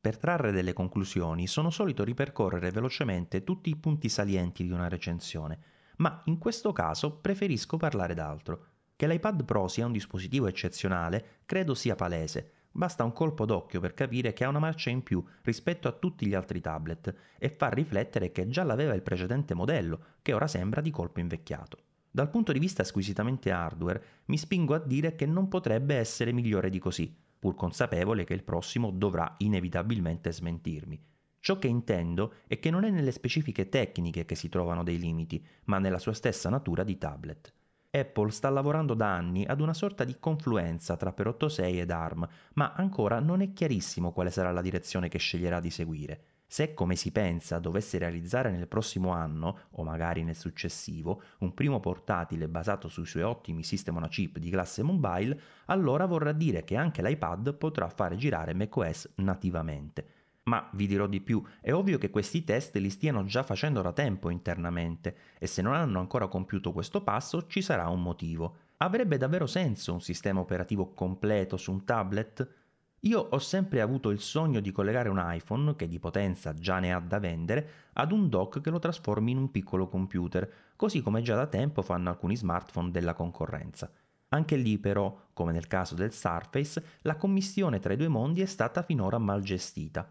Per 0.00 0.16
trarre 0.16 0.52
delle 0.52 0.72
conclusioni 0.72 1.48
sono 1.48 1.70
solito 1.70 2.04
ripercorrere 2.04 2.70
velocemente 2.70 3.42
tutti 3.42 3.70
i 3.70 3.76
punti 3.76 4.08
salienti 4.08 4.62
di 4.62 4.70
una 4.70 4.86
recensione, 4.86 5.58
ma 5.96 6.22
in 6.26 6.38
questo 6.38 6.70
caso 6.70 7.16
preferisco 7.16 7.76
parlare 7.76 8.14
d'altro. 8.14 8.66
Che 8.94 9.08
l'iPad 9.08 9.44
Pro 9.44 9.66
sia 9.66 9.84
un 9.84 9.90
dispositivo 9.90 10.46
eccezionale 10.46 11.40
credo 11.44 11.74
sia 11.74 11.96
palese, 11.96 12.52
basta 12.70 13.02
un 13.02 13.12
colpo 13.12 13.44
d'occhio 13.44 13.80
per 13.80 13.94
capire 13.94 14.32
che 14.32 14.44
ha 14.44 14.48
una 14.48 14.60
marcia 14.60 14.90
in 14.90 15.02
più 15.02 15.20
rispetto 15.42 15.88
a 15.88 15.92
tutti 15.92 16.24
gli 16.24 16.34
altri 16.34 16.60
tablet 16.60 17.12
e 17.36 17.48
far 17.48 17.74
riflettere 17.74 18.30
che 18.30 18.46
già 18.46 18.62
l'aveva 18.62 18.94
il 18.94 19.02
precedente 19.02 19.54
modello, 19.54 20.04
che 20.22 20.34
ora 20.34 20.46
sembra 20.46 20.80
di 20.80 20.92
colpo 20.92 21.18
invecchiato. 21.18 21.78
Dal 22.12 22.28
punto 22.28 22.50
di 22.50 22.58
vista 22.58 22.82
squisitamente 22.82 23.52
hardware, 23.52 24.02
mi 24.26 24.36
spingo 24.36 24.74
a 24.74 24.80
dire 24.80 25.14
che 25.14 25.26
non 25.26 25.46
potrebbe 25.46 25.94
essere 25.94 26.32
migliore 26.32 26.68
di 26.68 26.80
così, 26.80 27.14
pur 27.38 27.54
consapevole 27.54 28.24
che 28.24 28.34
il 28.34 28.42
prossimo 28.42 28.90
dovrà 28.90 29.32
inevitabilmente 29.38 30.32
smentirmi. 30.32 31.00
Ciò 31.38 31.58
che 31.58 31.68
intendo 31.68 32.34
è 32.48 32.58
che 32.58 32.70
non 32.70 32.82
è 32.82 32.90
nelle 32.90 33.12
specifiche 33.12 33.68
tecniche 33.68 34.24
che 34.24 34.34
si 34.34 34.48
trovano 34.48 34.82
dei 34.82 34.98
limiti, 34.98 35.44
ma 35.66 35.78
nella 35.78 36.00
sua 36.00 36.12
stessa 36.12 36.50
natura 36.50 36.82
di 36.82 36.98
tablet. 36.98 37.54
Apple 37.90 38.30
sta 38.30 38.50
lavorando 38.50 38.94
da 38.94 39.14
anni 39.14 39.44
ad 39.44 39.60
una 39.60 39.74
sorta 39.74 40.02
di 40.02 40.16
confluenza 40.18 40.96
tra 40.96 41.12
per 41.12 41.28
86 41.28 41.80
ed 41.80 41.90
ARM, 41.90 42.28
ma 42.54 42.72
ancora 42.72 43.20
non 43.20 43.40
è 43.40 43.52
chiarissimo 43.52 44.12
quale 44.12 44.30
sarà 44.30 44.50
la 44.50 44.60
direzione 44.60 45.08
che 45.08 45.18
sceglierà 45.18 45.60
di 45.60 45.70
seguire. 45.70 46.24
Se, 46.52 46.74
come 46.74 46.96
si 46.96 47.12
pensa, 47.12 47.60
dovesse 47.60 47.96
realizzare 47.96 48.50
nel 48.50 48.66
prossimo 48.66 49.10
anno, 49.10 49.68
o 49.74 49.84
magari 49.84 50.24
nel 50.24 50.34
successivo, 50.34 51.22
un 51.38 51.54
primo 51.54 51.78
portatile 51.78 52.48
basato 52.48 52.88
sui 52.88 53.06
suoi 53.06 53.22
ottimi 53.22 53.62
System 53.62 53.98
on 53.98 54.08
Chip 54.08 54.38
di 54.38 54.50
classe 54.50 54.82
mobile, 54.82 55.40
allora 55.66 56.06
vorrà 56.06 56.32
dire 56.32 56.64
che 56.64 56.74
anche 56.74 57.02
l'iPad 57.02 57.54
potrà 57.54 57.88
fare 57.88 58.16
girare 58.16 58.52
macOS 58.52 59.12
nativamente. 59.18 60.06
Ma 60.42 60.68
vi 60.72 60.88
dirò 60.88 61.06
di 61.06 61.20
più, 61.20 61.40
è 61.60 61.72
ovvio 61.72 61.98
che 61.98 62.10
questi 62.10 62.42
test 62.42 62.74
li 62.78 62.90
stiano 62.90 63.24
già 63.24 63.44
facendo 63.44 63.80
da 63.80 63.92
tempo 63.92 64.28
internamente 64.28 65.16
e 65.38 65.46
se 65.46 65.62
non 65.62 65.74
hanno 65.74 66.00
ancora 66.00 66.26
compiuto 66.26 66.72
questo 66.72 67.04
passo 67.04 67.46
ci 67.46 67.62
sarà 67.62 67.88
un 67.88 68.02
motivo. 68.02 68.56
Avrebbe 68.78 69.18
davvero 69.18 69.46
senso 69.46 69.92
un 69.92 70.00
sistema 70.00 70.40
operativo 70.40 70.94
completo 70.94 71.56
su 71.56 71.70
un 71.70 71.84
tablet? 71.84 72.59
Io 73.04 73.18
ho 73.18 73.38
sempre 73.38 73.80
avuto 73.80 74.10
il 74.10 74.20
sogno 74.20 74.60
di 74.60 74.72
collegare 74.72 75.08
un 75.08 75.22
iPhone, 75.24 75.74
che 75.74 75.88
di 75.88 75.98
potenza 75.98 76.52
già 76.52 76.78
ne 76.80 76.92
ha 76.92 77.00
da 77.00 77.18
vendere, 77.18 77.70
ad 77.94 78.12
un 78.12 78.28
dock 78.28 78.60
che 78.60 78.68
lo 78.68 78.78
trasformi 78.78 79.30
in 79.30 79.38
un 79.38 79.50
piccolo 79.50 79.88
computer, 79.88 80.50
così 80.76 81.00
come 81.00 81.22
già 81.22 81.34
da 81.34 81.46
tempo 81.46 81.80
fanno 81.80 82.10
alcuni 82.10 82.36
smartphone 82.36 82.90
della 82.90 83.14
concorrenza. 83.14 83.90
Anche 84.28 84.56
lì 84.56 84.76
però, 84.78 85.28
come 85.32 85.52
nel 85.52 85.66
caso 85.66 85.94
del 85.94 86.12
Surface, 86.12 86.98
la 87.00 87.16
commissione 87.16 87.78
tra 87.78 87.94
i 87.94 87.96
due 87.96 88.08
mondi 88.08 88.42
è 88.42 88.46
stata 88.46 88.82
finora 88.82 89.16
mal 89.16 89.40
gestita. 89.40 90.06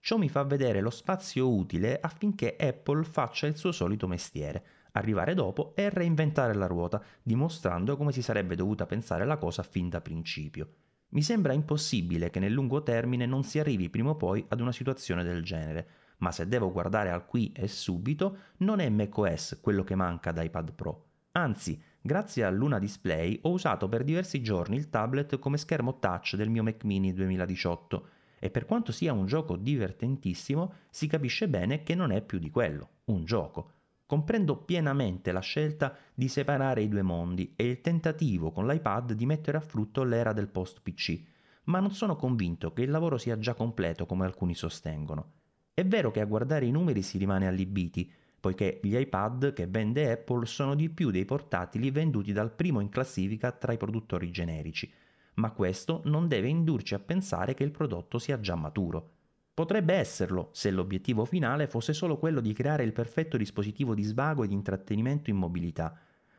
Ciò 0.00 0.16
mi 0.16 0.28
fa 0.28 0.42
vedere 0.42 0.80
lo 0.80 0.90
spazio 0.90 1.48
utile 1.48 2.00
affinché 2.00 2.56
Apple 2.58 3.04
faccia 3.04 3.46
il 3.46 3.56
suo 3.56 3.70
solito 3.70 4.08
mestiere, 4.08 4.66
arrivare 4.92 5.34
dopo 5.34 5.76
e 5.76 5.88
reinventare 5.90 6.54
la 6.54 6.66
ruota, 6.66 7.00
dimostrando 7.22 7.96
come 7.96 8.10
si 8.10 8.20
sarebbe 8.20 8.56
dovuta 8.56 8.84
pensare 8.84 9.24
la 9.24 9.36
cosa 9.36 9.62
fin 9.62 9.88
da 9.88 10.00
principio. 10.00 10.68
Mi 11.12 11.22
sembra 11.22 11.52
impossibile 11.52 12.30
che 12.30 12.40
nel 12.40 12.52
lungo 12.52 12.82
termine 12.82 13.26
non 13.26 13.44
si 13.44 13.58
arrivi 13.58 13.90
prima 13.90 14.10
o 14.10 14.16
poi 14.16 14.42
ad 14.48 14.60
una 14.60 14.72
situazione 14.72 15.22
del 15.22 15.42
genere, 15.42 15.86
ma 16.18 16.32
se 16.32 16.48
devo 16.48 16.72
guardare 16.72 17.10
al 17.10 17.26
qui 17.26 17.52
e 17.52 17.68
subito, 17.68 18.36
non 18.58 18.80
è 18.80 18.88
macOS 18.88 19.58
quello 19.60 19.84
che 19.84 19.94
manca 19.94 20.30
ad 20.30 20.42
iPad 20.42 20.72
Pro. 20.72 21.06
Anzi, 21.32 21.78
grazie 22.00 22.44
a 22.44 22.50
Luna 22.50 22.78
Display 22.78 23.38
ho 23.42 23.50
usato 23.50 23.90
per 23.90 24.04
diversi 24.04 24.40
giorni 24.40 24.76
il 24.76 24.88
tablet 24.88 25.38
come 25.38 25.58
schermo 25.58 25.98
touch 25.98 26.34
del 26.34 26.48
mio 26.48 26.62
Mac 26.62 26.84
mini 26.84 27.12
2018 27.12 28.08
e 28.38 28.50
per 28.50 28.64
quanto 28.64 28.90
sia 28.90 29.12
un 29.12 29.26
gioco 29.26 29.56
divertentissimo, 29.56 30.72
si 30.88 31.06
capisce 31.06 31.46
bene 31.46 31.82
che 31.82 31.94
non 31.94 32.10
è 32.10 32.22
più 32.22 32.38
di 32.38 32.48
quello, 32.50 32.88
un 33.04 33.26
gioco. 33.26 33.81
Comprendo 34.12 34.58
pienamente 34.58 35.32
la 35.32 35.40
scelta 35.40 35.96
di 36.12 36.28
separare 36.28 36.82
i 36.82 36.88
due 36.90 37.00
mondi 37.00 37.54
e 37.56 37.64
il 37.64 37.80
tentativo 37.80 38.50
con 38.50 38.66
l'iPad 38.66 39.14
di 39.14 39.24
mettere 39.24 39.56
a 39.56 39.62
frutto 39.62 40.04
l'era 40.04 40.34
del 40.34 40.48
post-PC, 40.48 41.22
ma 41.64 41.80
non 41.80 41.92
sono 41.92 42.14
convinto 42.14 42.74
che 42.74 42.82
il 42.82 42.90
lavoro 42.90 43.16
sia 43.16 43.38
già 43.38 43.54
completo 43.54 44.04
come 44.04 44.26
alcuni 44.26 44.54
sostengono. 44.54 45.32
È 45.72 45.82
vero 45.86 46.10
che 46.10 46.20
a 46.20 46.26
guardare 46.26 46.66
i 46.66 46.70
numeri 46.70 47.00
si 47.00 47.16
rimane 47.16 47.46
allibiti, 47.46 48.12
poiché 48.38 48.80
gli 48.82 48.94
iPad 48.94 49.54
che 49.54 49.66
vende 49.66 50.12
Apple 50.12 50.44
sono 50.44 50.74
di 50.74 50.90
più 50.90 51.10
dei 51.10 51.24
portatili 51.24 51.90
venduti 51.90 52.34
dal 52.34 52.52
primo 52.52 52.80
in 52.80 52.90
classifica 52.90 53.50
tra 53.50 53.72
i 53.72 53.78
produttori 53.78 54.30
generici, 54.30 54.92
ma 55.36 55.52
questo 55.52 56.02
non 56.04 56.28
deve 56.28 56.48
indurci 56.48 56.92
a 56.92 56.98
pensare 56.98 57.54
che 57.54 57.64
il 57.64 57.70
prodotto 57.70 58.18
sia 58.18 58.38
già 58.38 58.56
maturo. 58.56 59.21
Potrebbe 59.54 59.92
esserlo 59.92 60.48
se 60.52 60.70
l'obiettivo 60.70 61.26
finale 61.26 61.66
fosse 61.66 61.92
solo 61.92 62.16
quello 62.16 62.40
di 62.40 62.54
creare 62.54 62.84
il 62.84 62.92
perfetto 62.92 63.36
dispositivo 63.36 63.94
di 63.94 64.02
svago 64.02 64.44
e 64.44 64.48
di 64.48 64.54
intrattenimento 64.54 65.28
in 65.28 65.36
mobilità, 65.36 65.94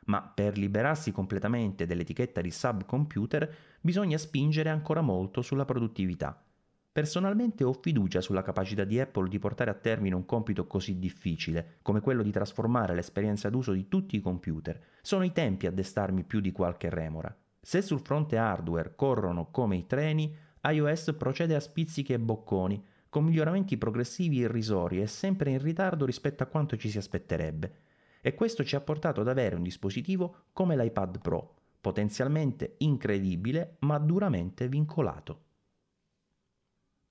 ma 0.05 0.21
per 0.21 0.57
liberarsi 0.57 1.11
completamente 1.11 1.85
dell'etichetta 1.85 2.41
di 2.41 2.49
subcomputer 2.49 3.55
bisogna 3.81 4.17
spingere 4.17 4.69
ancora 4.69 5.01
molto 5.01 5.43
sulla 5.43 5.63
produttività. 5.63 6.43
Personalmente 6.91 7.63
ho 7.63 7.73
fiducia 7.73 8.19
sulla 8.19 8.41
capacità 8.41 8.83
di 8.83 8.99
Apple 8.99 9.29
di 9.29 9.37
portare 9.37 9.69
a 9.69 9.75
termine 9.75 10.15
un 10.15 10.25
compito 10.25 10.65
così 10.65 10.97
difficile, 10.97 11.77
come 11.83 12.01
quello 12.01 12.23
di 12.23 12.31
trasformare 12.31 12.95
l'esperienza 12.95 13.49
d'uso 13.51 13.73
di 13.73 13.87
tutti 13.87 14.15
i 14.15 14.21
computer. 14.21 14.79
Sono 15.03 15.23
i 15.23 15.31
tempi 15.31 15.67
a 15.67 15.71
destarmi 15.71 16.23
più 16.23 16.39
di 16.39 16.51
qualche 16.51 16.89
remora. 16.89 17.35
Se 17.61 17.83
sul 17.83 18.01
fronte 18.01 18.37
hardware 18.37 18.95
corrono 18.95 19.51
come 19.51 19.77
i 19.77 19.85
treni, 19.85 20.35
iOS 20.63 21.15
procede 21.17 21.55
a 21.55 21.59
spizzichi 21.59 22.13
e 22.13 22.19
bocconi, 22.19 22.83
con 23.13 23.25
miglioramenti 23.25 23.77
progressivi 23.77 24.37
irrisori 24.37 24.99
e 24.99 25.05
sempre 25.05 25.51
in 25.51 25.61
ritardo 25.61 26.03
rispetto 26.03 26.41
a 26.41 26.47
quanto 26.47 26.77
ci 26.77 26.89
si 26.89 26.97
aspetterebbe. 26.97 27.75
E 28.21 28.33
questo 28.33 28.63
ci 28.63 28.75
ha 28.75 28.81
portato 28.81 29.21
ad 29.21 29.27
avere 29.27 29.55
un 29.55 29.61
dispositivo 29.61 30.45
come 30.51 30.75
l'iPad 30.75 31.19
Pro, 31.19 31.53
potenzialmente 31.79 32.73
incredibile 32.79 33.75
ma 33.81 33.99
duramente 33.99 34.67
vincolato. 34.67 35.41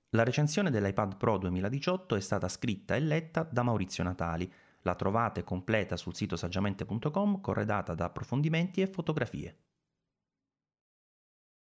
La 0.09 0.25
recensione 0.25 0.69
dell'iPad 0.71 1.15
Pro 1.15 1.37
2018 1.37 2.17
è 2.17 2.19
stata 2.19 2.49
scritta 2.49 2.95
e 2.95 2.99
letta 2.99 3.43
da 3.49 3.63
Maurizio 3.63 4.03
Natali. 4.03 4.51
La 4.81 4.95
trovate 4.95 5.45
completa 5.45 5.95
sul 5.95 6.15
sito 6.15 6.35
saggiamente.com 6.35 7.39
corredata 7.39 7.95
da 7.95 8.03
approfondimenti 8.03 8.81
e 8.81 8.87
fotografie. 8.87 9.55